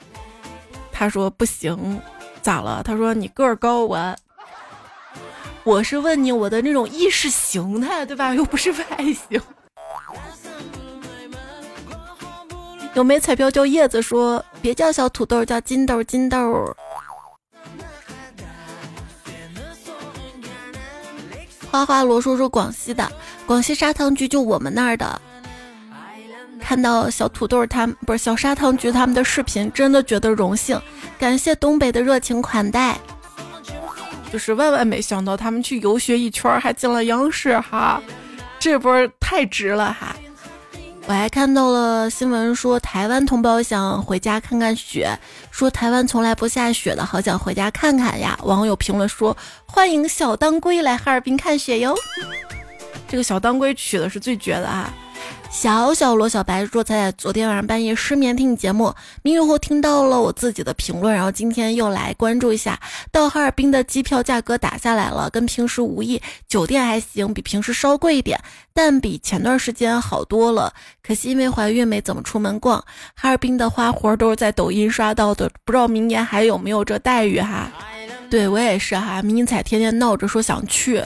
[0.92, 2.00] 他说不行，
[2.42, 2.82] 咋了？
[2.84, 4.16] 他说你个儿高，我
[5.64, 8.34] 我是问你我的那种意识形态对吧？
[8.34, 8.78] 又不是外
[9.30, 9.42] 形。
[12.96, 16.76] 有没彩票叫叶子说别叫小土豆，叫金豆金豆。
[21.70, 23.12] 花花罗叔叔广西的，
[23.46, 25.22] 广西砂糖橘就我们那儿的。
[26.62, 30.82] 看到小土豆他们不是小砂糖橘他们的视频，真的觉得荣幸，
[31.20, 32.98] 感谢东北的热情款待。
[34.32, 38.02] 就是万万没想到他们去游学一圈还进了央视哈，
[38.58, 40.16] 这波太值了哈。
[41.08, 45.18] 我还看到了新闻说，台湾同胞想回家看看雪，
[45.52, 48.36] 说台湾从来不下雪的，好想回家看看呀。
[48.42, 49.38] 网友评论说
[49.68, 51.96] ：“欢迎小当归来哈尔滨看雪哟。”
[53.08, 54.92] 这个小当归取的是最绝的啊。
[55.56, 62.78] 小小罗小白说：“在昨天晚上半夜失眠听你节目，迷糊后听到了我自己的评论，然后今天又来关注一下。
[63.10, 68.38] 到哈尔滨的机票价格打下来了，跟平时无异，酒店还行，比平时稍贵一点，
[68.74, 70.74] 但比前段时间好多了。
[71.02, 72.84] 可惜因为怀孕没怎么出门逛。
[73.16, 77.72] 哈尔滨的花活都是在抖音刷到的，不知道明年还有没有这待遇哈？
[78.30, 81.02] 对我也是哈，迷彩天天闹着说想去，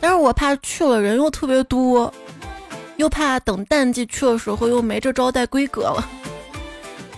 [0.00, 2.10] 但是我怕去了人又特别多。”
[3.00, 6.06] 又怕等淡季去的时候又没这招待规格了。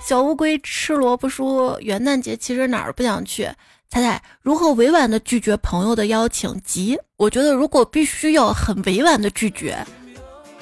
[0.01, 3.51] 小乌龟吃萝卜说：“元旦节其实哪儿不想去？
[3.91, 6.57] 猜猜如何委婉的拒绝朋友的邀请？
[6.65, 9.85] 急，我觉得如果必须要很委婉的拒绝，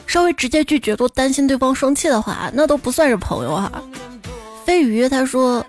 [0.06, 3.70] 稍微直接拒绝都担心对方生气的话，那都不算是朋友哈。”
[4.64, 5.62] 飞鱼他说。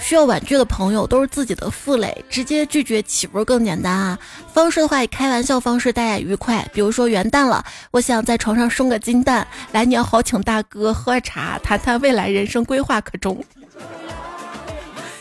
[0.00, 4.18] 需要婉拒的朋友都是自己的负累，直接拒绝岂不是更简单啊？
[4.52, 6.66] 方式的话以开玩笑方式，大家愉快。
[6.72, 13.44] 比如说元旦了，我想在床上生个金蛋，来年好请大哥喝茶，谈谈未来人生规划，可中？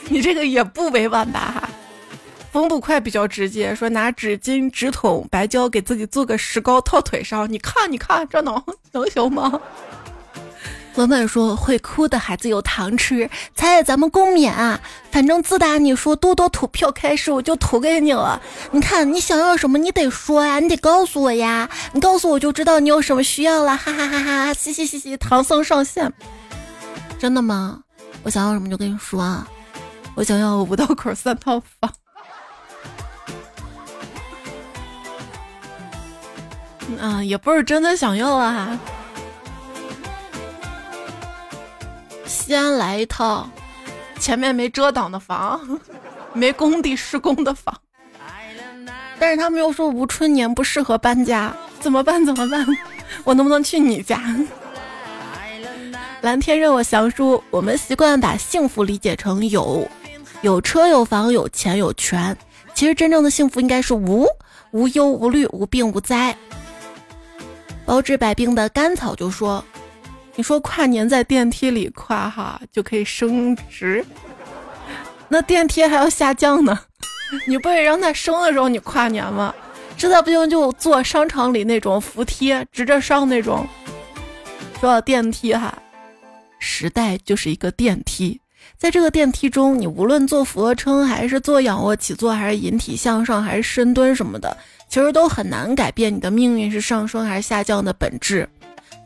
[0.09, 1.69] 你这个也不委婉吧？
[2.51, 8.63] 风不快比较直接，说拿纸巾、纸筒、白胶给自己做个石膏套腿上，你看，你看，这能
[8.93, 9.59] 能行吗？
[10.97, 14.81] 文文说：“会哭的孩子有糖吃。”猜猜咱们共勉啊！
[15.11, 18.41] 反正自打你说多多吐票开始，我就吐给你了。
[18.71, 21.69] 你看你想要什么，你得说呀，你得告诉我呀。
[21.93, 23.77] 你告诉我就知道你有什么需要了。
[23.77, 24.51] 哈哈哈哈！
[24.55, 26.11] 嘻嘻嘻嘻，唐僧上线。
[27.19, 27.79] 真的吗？
[28.23, 29.47] 我想要什么就跟你说啊。
[30.15, 31.93] 我想要五道口三套房。
[36.99, 38.79] 嗯，也不是真的想要啊。
[42.27, 43.49] 西安来一套，
[44.19, 45.79] 前面没遮挡的房，
[46.33, 47.73] 没工地施工的房，
[49.17, 52.23] 但是他们又说吴春年不适合搬家，怎么办？
[52.25, 52.65] 怎么办？
[53.23, 54.21] 我能不能去你家？
[56.21, 57.41] 蓝天任我详书。
[57.49, 59.87] 我们习惯把幸福理解成有，
[60.41, 62.35] 有车有房有钱有权。
[62.73, 64.27] 其实真正的幸福应该是无，
[64.71, 66.35] 无忧无虑无病无灾。
[67.85, 69.63] 包治百病的甘草就说
[70.37, 74.05] ：“你说跨年在电梯里跨哈就可以升职，
[75.27, 76.79] 那电梯还要下降呢，
[77.47, 79.53] 你不得让它升的时候你跨年吗？
[79.97, 83.67] 实在不行就坐商场里那种扶梯直着上那种。
[84.79, 85.75] 说到电梯哈。”
[86.59, 88.39] 时代就是一个电梯，
[88.77, 94.55] 在这个电梯中，你无论做俯卧撑，还是做仰卧起坐，还是引体向上，还是深蹲什么的，
[94.87, 98.47] 其实都很难改变你的命运是上升还是下降的本质。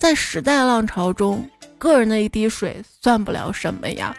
[0.01, 1.47] 在时代浪潮中，
[1.77, 4.15] 个人的一滴水算不了什么呀。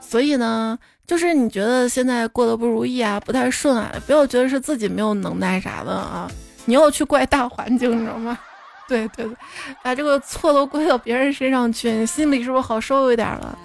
[0.00, 6.28] 所以呢，就是你觉得现在过得不如意啊，不太顺啊，不要觉得是自己没有能耐啥的啊，
[6.64, 8.36] 你要去怪大环境，你知道吗？
[8.88, 9.36] 对对对，
[9.80, 13.56] 把这个错都归到别人身上去，你心里是不是好受一点了？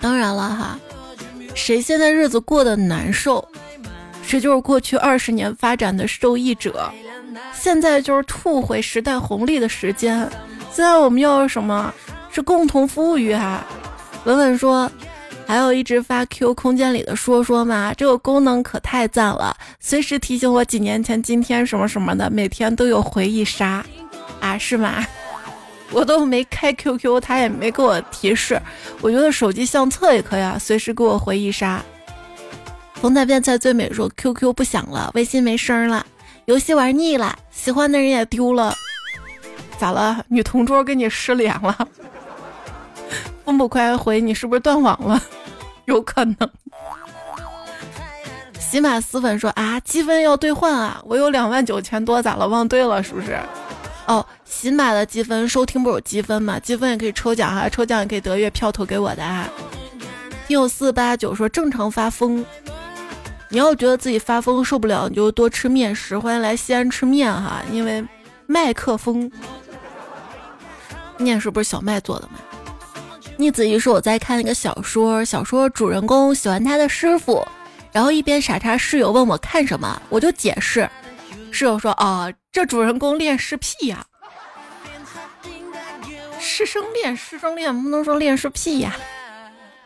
[0.00, 0.78] 当然了哈，
[1.56, 3.44] 谁现在日子过得难受，
[4.28, 6.92] 这就是过去二十年发展的受益者。
[7.54, 10.20] 现在就是吐回时代红利的时间，
[10.70, 11.92] 现在我们要什么？
[12.30, 13.64] 是共同富裕哈。
[14.24, 14.90] 文文说。
[15.46, 23.82] 还有一直发 Q 空间里的说说嘛，这个功能可太赞了，随时提醒我几年前今天什么什么的，每天都有回忆杀，
[24.40, 25.02] 啊是吗？
[25.90, 28.60] 我都没开 QQ，他也没给我提示。
[29.00, 31.82] 我觉得手机相册也可以啊，随时给我回忆杀。
[33.00, 36.04] 风在变菜最美说 QQ 不响了，微信没声了，
[36.46, 38.74] 游戏玩腻了，喜欢的人也丢了，
[39.78, 40.24] 咋了？
[40.28, 41.88] 女同桌跟你失联了？
[43.44, 45.22] 风不快回你是不是断网了？
[45.84, 46.36] 有可能。
[48.58, 52.46] 喜马死粉说啊，积分要兑换啊，我有两万九千多，咋了？
[52.48, 53.38] 忘兑了是不是？
[54.06, 56.58] 哦，喜马的积分收听不有积分吗？
[56.58, 59.48] 积分也可以抽奖哈，抽奖也可以得月票投给我的啊。
[60.46, 62.44] 听友四八九说正常发疯，
[63.50, 66.18] 你要觉得自己发疯受不了，你就多吃面食。
[66.18, 68.06] 欢迎来西安吃面哈，因为
[68.46, 69.30] 麦克风
[71.16, 72.38] 面食不是小麦做的吗？
[73.38, 77.46] 逆子怡说我在看一个小说，小说主人公喜欢他的师傅，
[77.90, 80.88] 然后一边傻叉室友问我看什么，我就解释，
[81.50, 84.04] 室友说啊，这主人公恋尸癖呀，
[86.38, 88.94] 师生恋，师生恋不能说恋尸癖呀。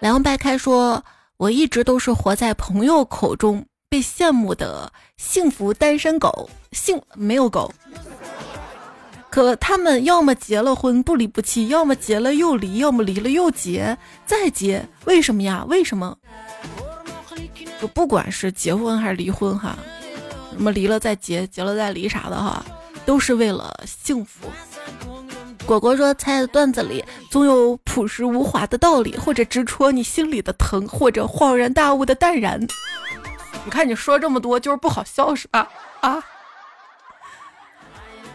[0.01, 1.05] 凉白开说，
[1.43, 7.75] 我一直都是活在朋友口中被羡慕的幸福单身狗，幸没有狗。
[9.29, 15.65] 可他们要么结了婚不离不弃，要么结了又离，要么离了又结，再结，为什么呀？
[15.67, 16.17] 为什么？
[17.81, 19.77] 就不管是结婚还是离婚哈，
[20.53, 22.65] 什么离了再结，结了再离啥的哈，
[23.05, 24.47] 都是为了幸福。
[25.65, 32.61] 果果说，猜的段子里总有朴实无华的道理，或者直戳你心里的疼，或者恍然大悟的淡然。
[33.65, 35.69] 你看你说这么多，就是不好笑是吧？
[36.01, 36.23] 啊？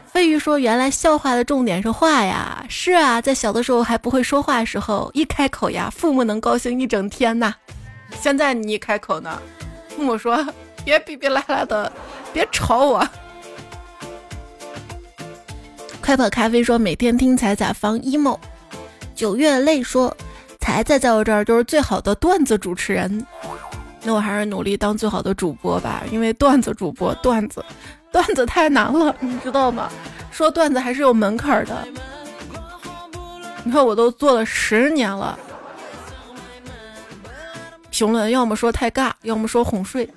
[0.06, 7.54] 飞鱼说：“原来笑话的重点是话呀，是啊，在小的时候还不会说话的时候，一开口呀，父母能高兴一整天呐。
[8.20, 9.40] 现在你一开口呢，
[9.90, 10.44] 父母说
[10.84, 11.92] 别逼逼赖赖的，
[12.34, 13.08] 别吵我。”
[16.08, 18.40] 快跑咖啡说：“每天听彩彩放 emo。”
[19.14, 20.16] 九月泪说
[20.58, 23.28] ：“彩彩在我这儿就是最好的段子主持人，
[24.04, 27.62] 那我还是努力当最好的主播吧，因为段子主播段子。”
[28.10, 29.90] 段子太难了，你知道吗？
[30.32, 31.86] 说段子还是有门槛的。
[33.66, 35.38] 你看我都做了十年了，
[37.90, 40.10] 评论要么说太尬，要么说哄睡，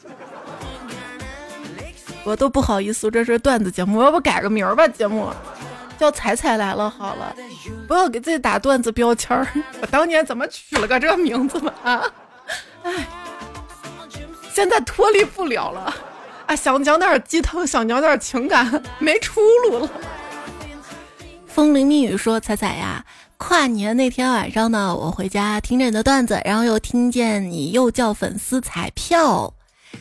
[2.23, 3.11] 我都不好意思。
[3.11, 4.87] 这是段子节目，要不改个名儿吧？
[4.87, 5.29] 节目
[6.01, 7.37] 叫彩彩来了好了，
[7.87, 9.47] 不要给自己打段子标签儿。
[9.83, 11.71] 我当年怎么取了个这个名字嘛？
[11.83, 12.03] 啊，
[12.85, 13.07] 哎，
[14.51, 15.95] 现在脱离不了了。
[16.47, 19.91] 啊，想讲点鸡汤，想讲点情感，没出路了。
[21.47, 23.05] 风铃密语说：“彩彩呀，
[23.37, 29.53] 跨年那天晚上呢，我回家听着你的段子，然后又听见你又叫粉丝彩票，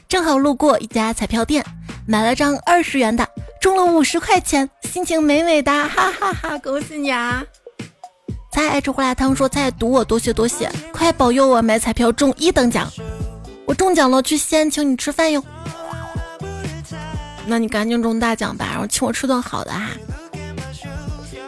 [0.08, 1.64] 正好路过一家彩票店，
[2.08, 3.28] 买了张二十元的，
[3.62, 6.58] 中了五十块钱，心情美美哒，哈哈哈！
[6.58, 7.43] 恭喜你啊！
[8.52, 12.91] 菜爱吃胡辣汤说：菜赌我多谢多谢，快保佑我买彩票中一等奖，
[13.66, 15.43] 我中奖了，去西安请你吃饭哟。”
[17.45, 19.91] 那你赶紧中大奖吧，然后请我吃顿好的啊。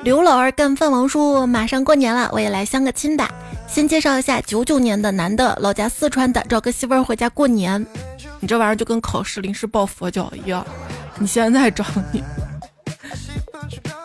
[0.04, 3.30] 刘老二干饭王说：“马上过年了，我也来相个亲吧。
[3.72, 7.84] 先介绍一下，九九年的男的，老家四川的，找个媳妇儿回家过年。
[8.42, 10.66] 你这玩意儿就跟考试临时抱佛脚一样，
[11.18, 12.22] 你现在找你。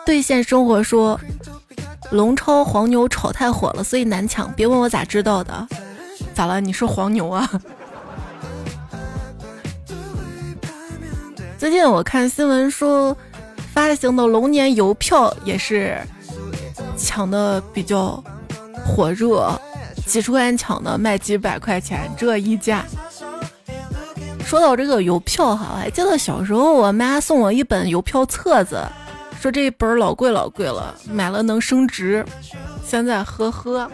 [0.05, 1.19] 兑现生活说，
[2.11, 4.49] 龙超黄牛炒太火了，所以难抢。
[4.53, 5.67] 别问我咋知道的，
[6.33, 6.61] 咋了？
[6.61, 7.51] 你是黄牛啊？
[11.57, 13.17] 最近我看新闻说，
[13.73, 15.99] 发行的龙年邮票也是
[16.95, 18.23] 抢的比较
[18.87, 19.51] 火热，
[20.05, 22.85] 几十块钱抢的卖几百块钱，这一价。
[24.45, 28.81] 说到这个邮票哈，我还记得小时候我妈送我一本邮票册子。
[29.39, 32.25] 说这一本老贵老贵了，买了能升值。
[32.83, 33.91] 现在呵呵，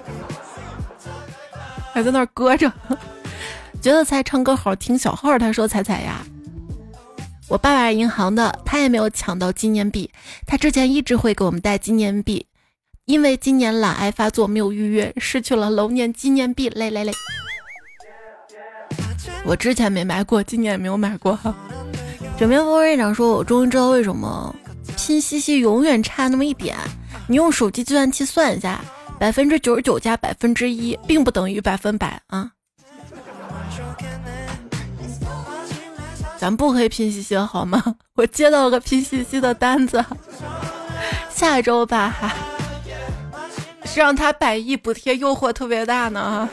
[1.92, 2.72] 还在那儿搁着。
[3.82, 6.22] 觉得才唱歌好听，小号他说彩彩呀，
[7.50, 10.10] 我爸爸是银行的，他也没有抢到纪念币。
[10.46, 12.46] 他之前一直会给我们带纪念币，
[13.06, 16.70] 因为今年懒癌发作没有预约，失去了龙年纪念币。
[16.70, 17.12] 累累累！
[19.46, 21.38] 我之前没买过，今年也没有买过。
[22.38, 24.56] 枕边风院长说，我终于知道为什么。
[24.96, 26.78] 拼夕夕永远差那么一点，
[27.28, 28.80] 你用手机计算器算一下，
[29.20, 32.52] 百分之九十九加百分之一，并不等于百分百啊！
[36.38, 37.96] 咱不可以拼夕夕好吗？
[38.16, 40.04] 我接到了个拼夕夕的单子，
[41.30, 42.34] 下周吧哈，
[43.86, 46.48] 是让他百亿补贴，诱惑特别大呢。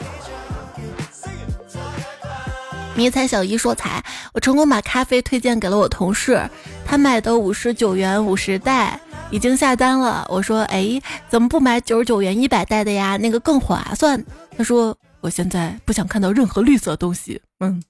[2.93, 4.03] 迷彩小姨说：“彩，
[4.33, 6.47] 我成功把咖啡推荐给了我同事，
[6.85, 8.99] 他买的五十九元五十袋
[9.31, 10.25] 已经下单了。
[10.29, 13.17] 我说：哎，怎么不买九十九元一百袋的呀？
[13.17, 14.23] 那个更划算。
[14.57, 17.41] 他说：我现在不想看到任何绿色东西。
[17.61, 17.81] 嗯，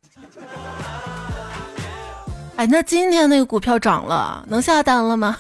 [2.56, 5.36] 哎，那今天那个股票涨了，能下单了吗？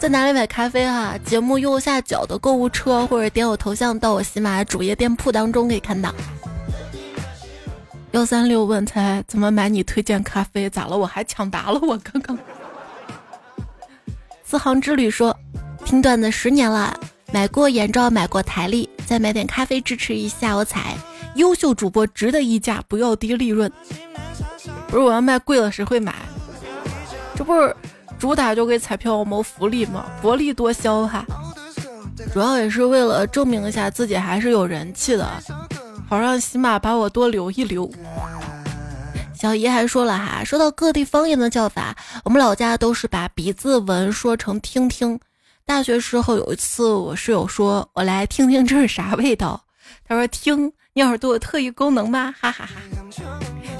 [0.00, 1.14] 在哪里买咖啡哈？
[1.26, 6.10] 节目右下角的购物车，或者点我头像到我喜马主页店铺当中可以看到。”
[8.12, 10.70] 幺三六问才怎么买你推荐咖啡？
[10.70, 10.96] 咋了？
[10.96, 12.38] 我还抢答了，我刚刚。
[14.42, 15.36] 四行之旅说，
[15.84, 16.98] 听段子十年了，
[17.30, 20.96] 买过眼罩，买过台历，再买点咖啡支持一下我踩。
[21.34, 23.70] 优秀主播值得溢价，不要低利润。
[24.88, 26.14] 不是我要卖贵了谁会买？
[27.36, 27.76] 这不是
[28.20, 30.04] 主打就给彩票谋福利嘛？
[30.20, 31.24] 薄利多销哈。
[32.32, 35.26] 主要也是为了证明一下自己还是有人气的。
[36.06, 37.90] 好让喜马把我多留一留。
[39.34, 45.18] 小姨还说了哈，说到各地方言的叫法，我们老家都是把鼻子闻说成听听。
[45.64, 49.58] 大学时候有一次，我室友说我来听听这是啥味道，
[50.06, 52.34] 他说听，你耳朵有特异功能吗？
[52.38, 52.72] 哈哈哈。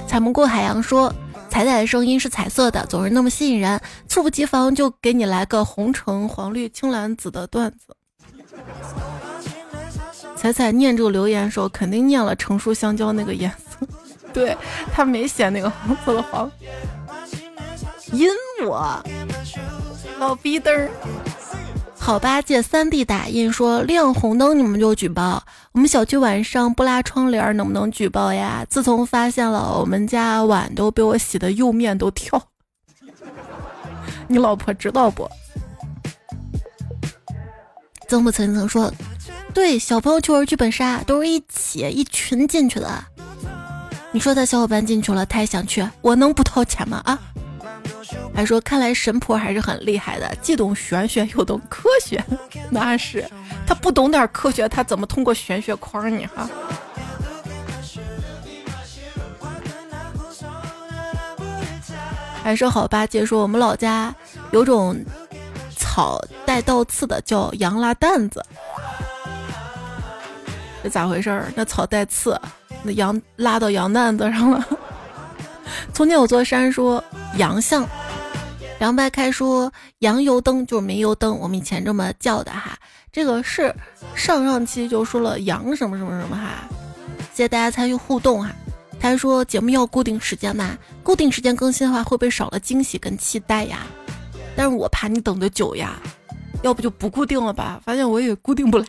[0.07, 1.13] 采蘑菇海洋说，
[1.51, 7.93] 彩彩的声音是彩色的，总是那么吸引人，猝不及防就给你来个红橙黄绿青蓝紫的段子。
[10.37, 13.85] 彩彩念这个留言的时候，肯定念了成熟香蕉那个颜色，
[14.31, 14.55] 对
[14.93, 16.49] 他没写那个黄色的黄。
[18.13, 18.29] 阴
[18.65, 19.03] 我，
[20.19, 20.89] 老逼灯儿。
[22.03, 25.41] 好吧，借三 D 打印说亮红灯你们就举报，
[25.71, 28.65] 我们小区晚上不拉窗帘能不能举报呀？
[28.67, 32.41] 自从发现了我们家碗都被我洗的釉面都跳，
[34.27, 35.29] 你老婆知道不？
[38.09, 38.91] 曾不曾曾说。
[39.53, 42.89] 对，小朋友去玩剧本杀都是一起一群进去的。
[44.11, 47.01] 你说他小伙伴进去了，他也想去，我能不掏钱吗？
[47.05, 47.17] 啊？
[48.33, 52.23] 还说看来神婆还是很厉害的，既懂玄学又懂科学。
[52.69, 53.25] 那是，
[53.65, 56.49] 他不懂点科学，他怎么通过玄学框你哈？
[62.43, 64.13] 还说好吧，姐说我们老家
[64.51, 64.97] 有种
[65.75, 68.43] 草带倒刺的，叫羊拉蛋子。
[70.81, 71.53] 这咋回事儿？
[71.55, 72.39] 那草带刺，
[72.81, 74.65] 那羊拉到羊蛋子上了。
[75.93, 77.03] 从前有座山说
[77.37, 77.87] 羊像，
[78.79, 82.77] 凉白开说羊油灯就是煤油灯，我们以前这么叫的哈。
[83.11, 83.73] 这个是
[84.15, 86.67] 上上期就说了羊什么什么什么哈。
[87.33, 88.51] 谢谢大家参与互动哈。
[88.99, 93.79] 他说节目要固定时间吗，固定时间更新的话会不会少了惊喜跟期待呀？
[94.55, 95.99] 但是我怕你等的久呀，
[96.61, 97.81] 要不就不固定了吧？
[97.83, 98.85] 发现我也固定不来。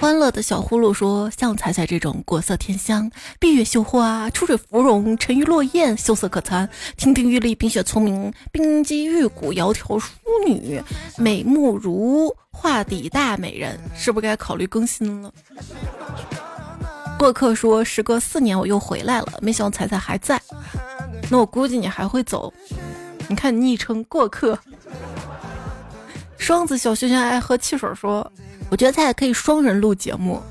[0.00, 10.10] 欢乐的小呼噜说：“像彩彩这种国色天香、闭月羞花、出水芙蓉、沉鱼落雁、秀色可餐、亭亭玉立、冰雪聪明、冰肌玉骨、窈窕淑
[10.46, 10.82] 女、
[11.16, 15.32] 美目如画底大美人，是不是该考虑更新了？”
[17.18, 20.38] 过客说：“时隔四年我又回来了，没想到彩彩还在，
[21.30, 22.52] 那我估计你还会走。
[23.28, 24.58] 你看昵称过客。”
[26.36, 28.30] 双子小轩轩爱喝汽水说。
[28.70, 30.42] 我觉得他也可以双人录节目，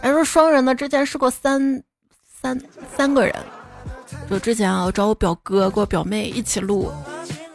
[0.00, 1.82] 还说双人呢，之前试过三
[2.40, 2.60] 三
[2.96, 3.34] 三个人，
[4.30, 6.92] 就之前啊，我找我表哥跟我表妹一起录，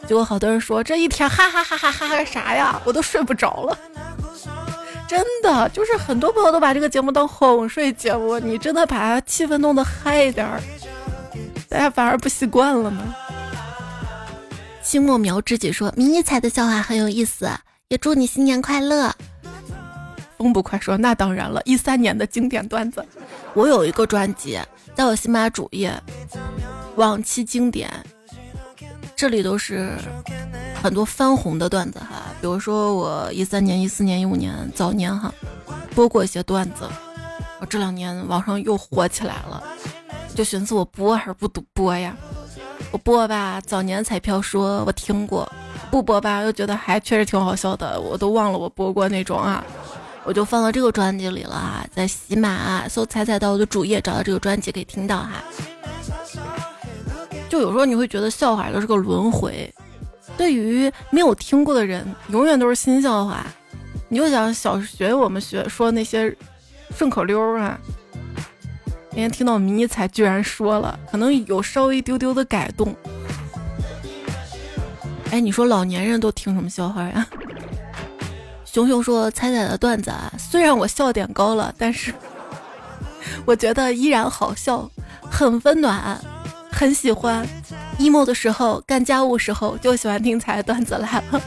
[0.06, 3.78] 结果好多人说这一天哈哈哈哈哈哈啥呀，我都睡不着了。
[5.08, 10.60] 真的，就是很多朋友都把这个节目当哄睡节目，你真的把气氛弄得嗨一点儿，
[11.68, 13.14] 大家反而不习惯了呢。
[14.82, 17.50] 清末苗知己说：“迷你彩的笑话很有意思，
[17.88, 19.14] 也祝你新年快乐。”
[20.36, 23.04] 风不快说：“那当然了，一三年的经典段子，
[23.54, 24.60] 我有一个专辑，
[24.94, 25.92] 在我喜马主页，
[26.96, 27.90] 往期经典，
[29.16, 29.92] 这里都是
[30.82, 32.24] 很多翻红的段子哈。
[32.40, 35.32] 比如说我一三年、一四年、一五年早年哈
[35.94, 36.86] 播过一些段子，
[37.60, 39.62] 我这两年网上又火起来了，
[40.34, 42.14] 就寻思我播还是不播呀？
[42.92, 45.48] 我播吧，早年彩票说我听过；
[45.90, 49.64] 不播吧，又觉得还确实挺好笑的，我都忘了我播过那种啊。”
[50.26, 55.42] 我就放到这个专辑里了哈，在喜马搜“彩彩到我的主页，找到这个专辑可以听到哈。
[57.48, 59.72] 就有时候你会觉得笑话就是个轮回，
[60.36, 63.46] 对于没有听过的人，永远都是新笑话。
[64.08, 66.36] 你就想小学我们学说那些
[66.96, 67.78] 顺口溜啊，
[69.10, 72.92] 今天听到迷彩居然说了，可能有稍微丢丢的改动。
[75.30, 77.26] 哎，你说老年人都听什么笑话呀？
[78.76, 82.12] 熊熊说：“彩彩的段子啊，虽然我笑点高了，但是
[83.46, 84.86] 我觉得依然好笑，
[85.30, 86.20] 很温暖，
[86.70, 87.48] 很喜欢。
[87.98, 91.40] emo 的时候，干家务时候就喜欢听彩段子来了，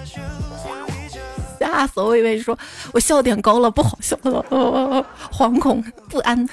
[1.59, 2.17] 吓死我！
[2.17, 2.57] 以为说
[2.93, 4.43] 我笑点高了，不好笑了，
[5.31, 6.49] 惶恐不安。”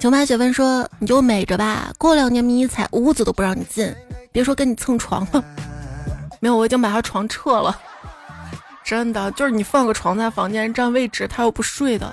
[0.00, 3.94] 九马雪芬说：“你就美着吧，过两年迷你彩屋子都不让你进，
[4.32, 5.44] 别说跟你蹭床了。
[6.40, 7.82] 没有，我已经把他床撤了。”
[8.88, 12.10] 真的就是你放个床在房间占位置，他又不睡的。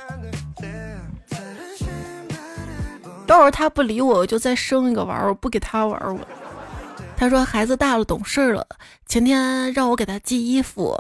[3.26, 6.20] 到时候他不理我，我就再生一个玩儿，我不给他玩儿我。
[7.16, 8.68] 他说孩子大了懂事了，
[9.08, 11.00] 前天让我给他寄衣服。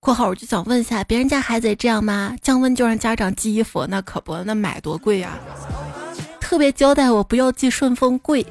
[0.00, 2.34] 括号我就想问一下，别人家孩子也这样吗？
[2.42, 5.38] 降温就让家长寄衣服，那可不，那买多贵呀。
[6.40, 8.44] 特别交代我不要寄顺丰贵。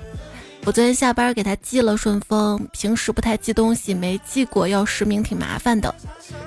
[0.70, 5.92] 我昨天下班给他寄了顺丰，平时不太寄东西，没寄过要实名挺麻烦的。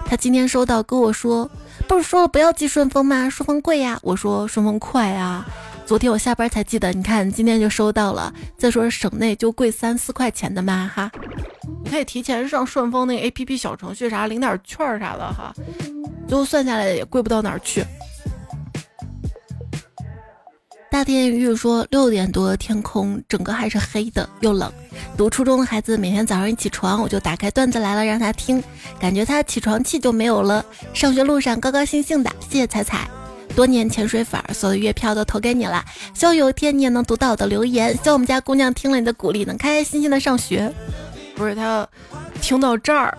[0.06, 1.50] 他今天收到跟我说，
[1.88, 3.28] 不是说了不要寄顺丰吗？
[3.28, 3.98] 顺丰贵呀。
[4.00, 5.44] 我说顺丰快啊。
[5.84, 8.32] 昨天我下班才寄的，你看今天就收到了。
[8.56, 11.10] 再说省内就贵三四块钱的嘛哈，
[11.82, 15.52] 你可以提前上顺丰那个 A P P 小程序啥领点券啥的哈，
[16.28, 17.84] 最后算下来也贵不到哪儿去。
[20.92, 24.70] 大天玉说：“六点多，天空整个还是黑的，又冷。
[25.16, 28.62] 读初中的孩子每天早上一起床，我就打开段子来了让他听，
[29.00, 30.62] 感觉他起床气就没有了。
[30.92, 32.30] 上学路上高高兴兴的。
[32.40, 33.08] 谢谢彩彩，
[33.56, 35.82] 多年潜水粉，所有月票都投给你了。
[36.12, 37.94] 希望有一天你也能读到我的留言。
[37.94, 40.70] 希望我们家姑娘听了你的鼓励，能开开心心的上学。
[41.34, 41.88] 不是他
[42.42, 43.16] 听到这儿，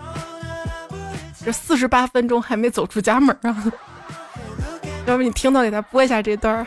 [1.44, 3.64] 这四十八分钟还没走出家门啊？
[5.06, 6.64] 要不你听到给他播一下这段儿。”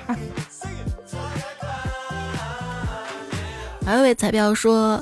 [3.88, 5.02] 还有位彩票说：“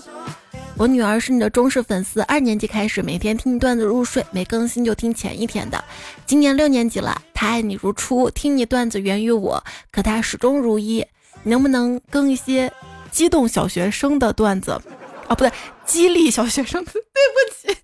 [0.77, 5.83] 我女儿是你的忠实粉丝，二年级开始每天听你段子入睡，没更新就听前一天的。
[6.27, 11.03] 今年六年级了，她爱你如初，听你段子源于我，可她始终如一。
[11.41, 12.71] 你能不能更一些
[13.09, 14.79] 激动小学生的段子？
[15.27, 15.51] 啊，不对，
[15.83, 16.85] 激励小学生。
[16.85, 17.75] 对不起，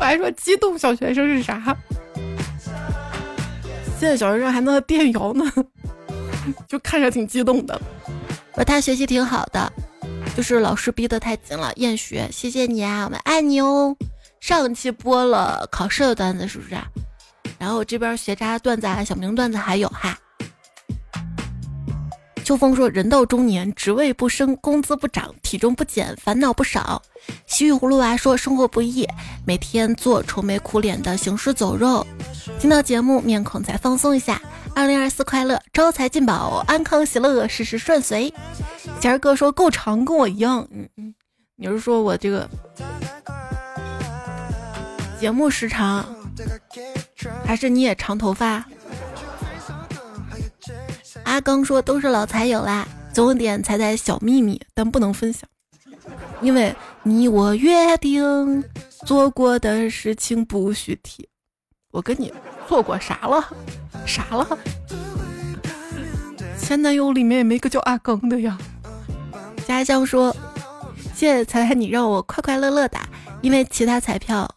[0.00, 1.76] 我还说激动小学生是啥？
[4.00, 5.44] 现在小学生还能电摇呢，
[6.66, 7.78] 就看着挺激动的。
[8.54, 9.70] 我他学习挺好的。”
[10.36, 12.28] 就是老师逼得太紧了，厌学。
[12.32, 13.96] 谢谢你啊，我们爱你哦。
[14.40, 16.76] 上期播了考试的段子，是不是？
[17.58, 20.18] 然后这边学渣段子啊、小明段子还有哈。
[22.44, 27.00] 秋风说：人到中年，职位不升，工资不涨，体重不减，烦恼不少。
[27.46, 29.06] 西域葫芦娃说：生活不易，
[29.46, 32.04] 每天做愁眉苦脸的行尸走肉。
[32.58, 34.42] 听到节目，面孔才放松一下。
[34.74, 38.34] 二零二四快乐，招财进宝，安康喜乐，事事顺遂。
[39.02, 40.64] 贤儿哥说够长，跟我一样。
[40.70, 41.12] 嗯嗯，
[41.56, 42.48] 你是说我这个
[45.18, 46.06] 节目时长，
[47.44, 48.64] 还是你也长头发？
[51.24, 55.50] 阿刚说都是老财友啦，总有点财财小秘密，但不能分享，
[56.40, 56.72] 因为
[57.02, 58.62] 你我约定
[59.04, 61.28] 做过的事情不许提。
[61.90, 62.32] 我跟你
[62.68, 63.44] 做过啥了？
[64.06, 64.46] 啥了？
[66.56, 68.56] 前男友里面也没个叫阿刚的呀。
[69.62, 70.34] 家乡说
[71.14, 72.98] ：“谢谢彩彩，你让我快快乐乐的，
[73.40, 74.48] 因为其他彩票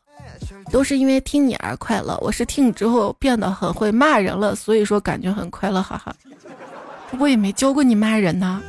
[0.72, 6.14] 都是因为听你而快乐，我是听你之后变得很会骂人了，所以说感觉很快乐，哈哈。
[7.10, 8.62] 不过也没教过你骂人呐。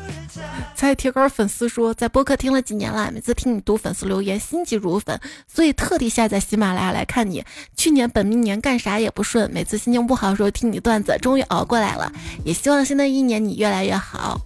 [0.76, 5.18] 在铁杆粉丝说，在播客听了几年了，每次听你读粉丝留言，心急如焚，
[5.48, 7.42] 所以特地下载喜马拉雅来看你。
[7.74, 12.12] 去年本命年干啥也不顺，每次心情不好的时候听你段子，终于熬过来了。
[12.44, 14.38] 也希望新的一年你越来越好，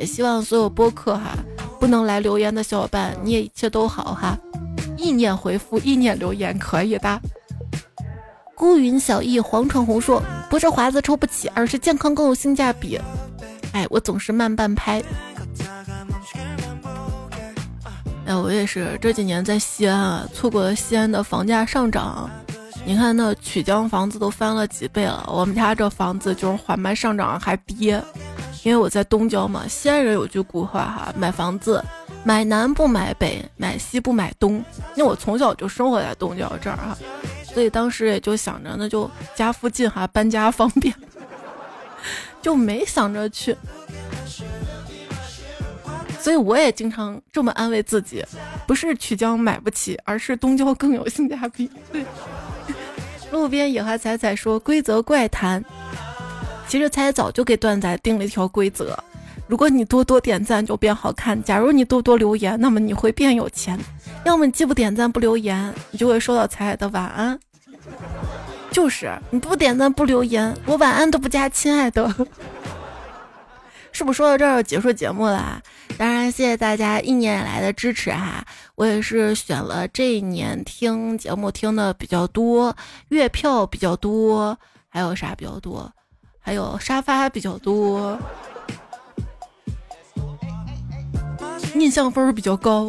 [0.00, 1.38] 也希望所有播客哈
[1.78, 4.36] 不能来留言的小伙伴，你也一切都好哈。
[4.96, 7.20] 意念回复，意念留言可以的。
[8.56, 10.20] 孤云小艺黄闯红说，
[10.50, 12.98] 不是华子抽不起，而是健康更有性价比。
[13.72, 15.00] 哎，我总是慢半拍。
[18.26, 22.28] 哎，我也是这几年在西安啊，错过了西安的房价上涨。
[22.84, 28.02] 你看那曲江房子都翻了几倍了，我们家这房子就是缓慢上涨还跌。
[28.64, 31.82] 因为我在东郊嘛，西安人有句古话哈，买房子
[32.24, 34.62] 买南不买北，买西不买东。
[34.94, 36.98] 因为我从小就生活在东郊这儿哈，
[37.54, 40.94] 所以当时也就想着那就家附近哈，搬家方便，
[42.42, 43.56] 就没想着去。
[46.20, 48.24] 所以我也经常这么安慰自己，
[48.66, 51.70] 不是曲江买不起，而是东郊更有性价比。
[53.30, 55.62] 路边野花彩彩说规则怪谈，
[56.66, 58.98] 其实彩早就给段仔定了一条规则：
[59.46, 63.78] 如果你多多点赞就变好看；假如你多多留言，那么你会变有钱；
[64.24, 67.38] 要么你既不点赞不留言，你就会收到彩彩的晚安。
[68.70, 72.12] 就是你不点赞不留言，我晚安都不加，亲爱的。
[73.92, 75.60] 是不是说到这儿要结束节目了？
[75.98, 78.44] 当然，谢谢大家一年以来的支持哈！
[78.76, 82.74] 我也是选了这一年听节目听的比较多，
[83.08, 84.56] 月票比较多，
[84.88, 85.92] 还有啥比较多？
[86.38, 88.16] 还有沙发比较多，
[91.74, 92.88] 印象分比较高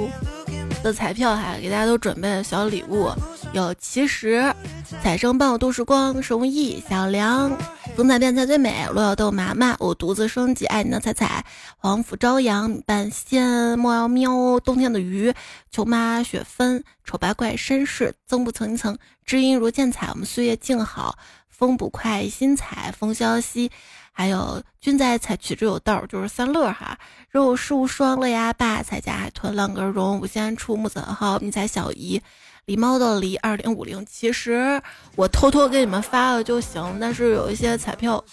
[0.84, 3.10] 的彩票哈，给大家都准备了小礼物，
[3.52, 4.54] 有奇石、
[5.02, 7.52] 彩生伴我度时光、容易、小梁。
[7.96, 11.44] 风采变才最美，罗小豆麻麻，我独自升级，爱你的彩彩，
[11.78, 15.34] 黄甫朝阳，半仙，莫要喵，冬天的鱼，
[15.72, 18.96] 球妈雪芬，丑八怪绅士，增不层一层，
[19.26, 21.18] 知音如见彩，我们岁月静好，
[21.50, 23.72] 风不快，心彩，风萧息，
[24.12, 27.00] 还有君在采取之有道，就是三乐哈，
[27.32, 32.22] 肉事无双，乐呀爸，彩家海豚，浪根绒，无限出木子号，迷彩小姨。
[32.70, 34.80] 狸猫的狸二零五零，其实
[35.16, 38.24] 我偷偷给你们发了就行，但是有一些彩票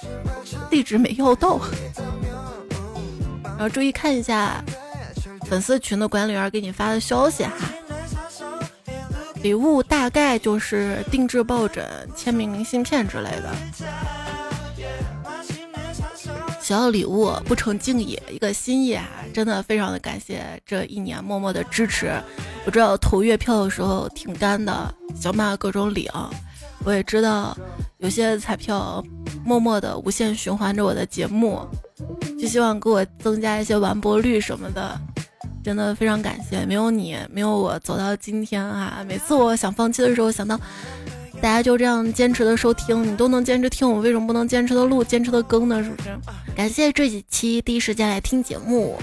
[0.69, 1.59] 地址没要到，
[3.43, 4.63] 然后注意看一下
[5.47, 7.53] 粉丝群的管理员给你发的消息哈。
[9.43, 11.83] 礼物大概就是定制抱枕、
[12.15, 14.26] 签名明信片之类的。
[16.67, 19.07] 小礼物不成敬意，一个心意啊！
[19.33, 22.11] 真的非常的感谢这一年默默的支持。
[22.65, 26.11] 我知道投月票的时候挺干的，想把各种领。
[26.85, 27.57] 我也知道
[27.99, 29.01] 有些彩票
[29.45, 31.65] 默默的无限循环着我的节目，
[32.37, 35.01] 就希望给我增加一些完播率什么的。
[35.63, 39.05] 真的非常感谢，没有你，没有我走到今天啊！
[39.07, 40.59] 每次我想放弃的时候，想到。
[41.41, 45.83] 大家就这样坚持的收听，你都能坚持听，我为什么不能坚持的录、坚持的更呢？
[45.83, 46.09] 是不是？
[46.57, 48.99] 感谢这几期第一时间来听节目，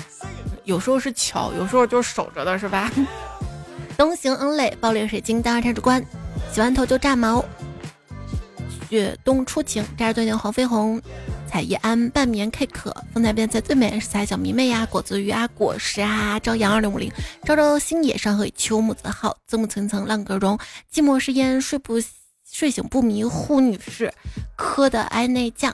[0.65, 2.91] 有时候是巧，有时候就是守着的，是吧？
[3.95, 6.03] 东行恩泪，爆裂水晶，大差主观，
[6.51, 7.45] 洗完头就炸毛，
[8.89, 10.99] 雪冬初晴，扎着最牛黄飞鸿，
[11.47, 17.11] 彩叶安半眠 K 可，风采变才最美是彩小迷妹呀，果子鱼啊，果实啊，朝阳二零五零，
[17.45, 20.57] 朝朝星野山河秋木子浩，字木层层浪格绒，
[20.91, 22.01] 寂寞是烟睡不。
[22.53, 24.13] 睡醒不迷糊女士，
[24.55, 25.73] 磕的爱内酱，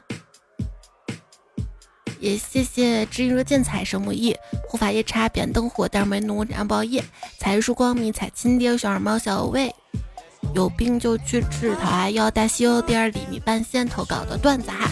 [2.22, 4.34] 也谢谢知音若见彩神木易
[4.66, 7.04] 护法夜叉扁灯火大梅奴燃爆夜
[7.38, 9.76] 彩曙光迷彩亲爹小二猫小魏，
[10.56, 14.90] 有病就去治，讨爱要大西欧第二里米半仙投稿的段子哈。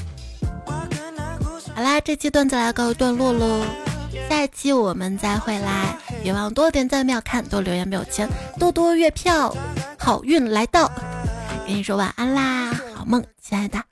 [1.73, 3.65] 好啦，这期段子来告一段落喽，
[4.27, 5.97] 下一期我们再会啦！
[6.21, 8.27] 别忘多点赞秒看，多留言秒钱，
[8.59, 9.55] 多多月票，
[9.97, 10.91] 好运来到。
[11.68, 13.84] 跟你说晚安啦，好梦，亲爱的。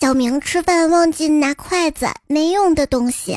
[0.00, 3.36] 小明吃饭忘记拿筷子，没用的东西。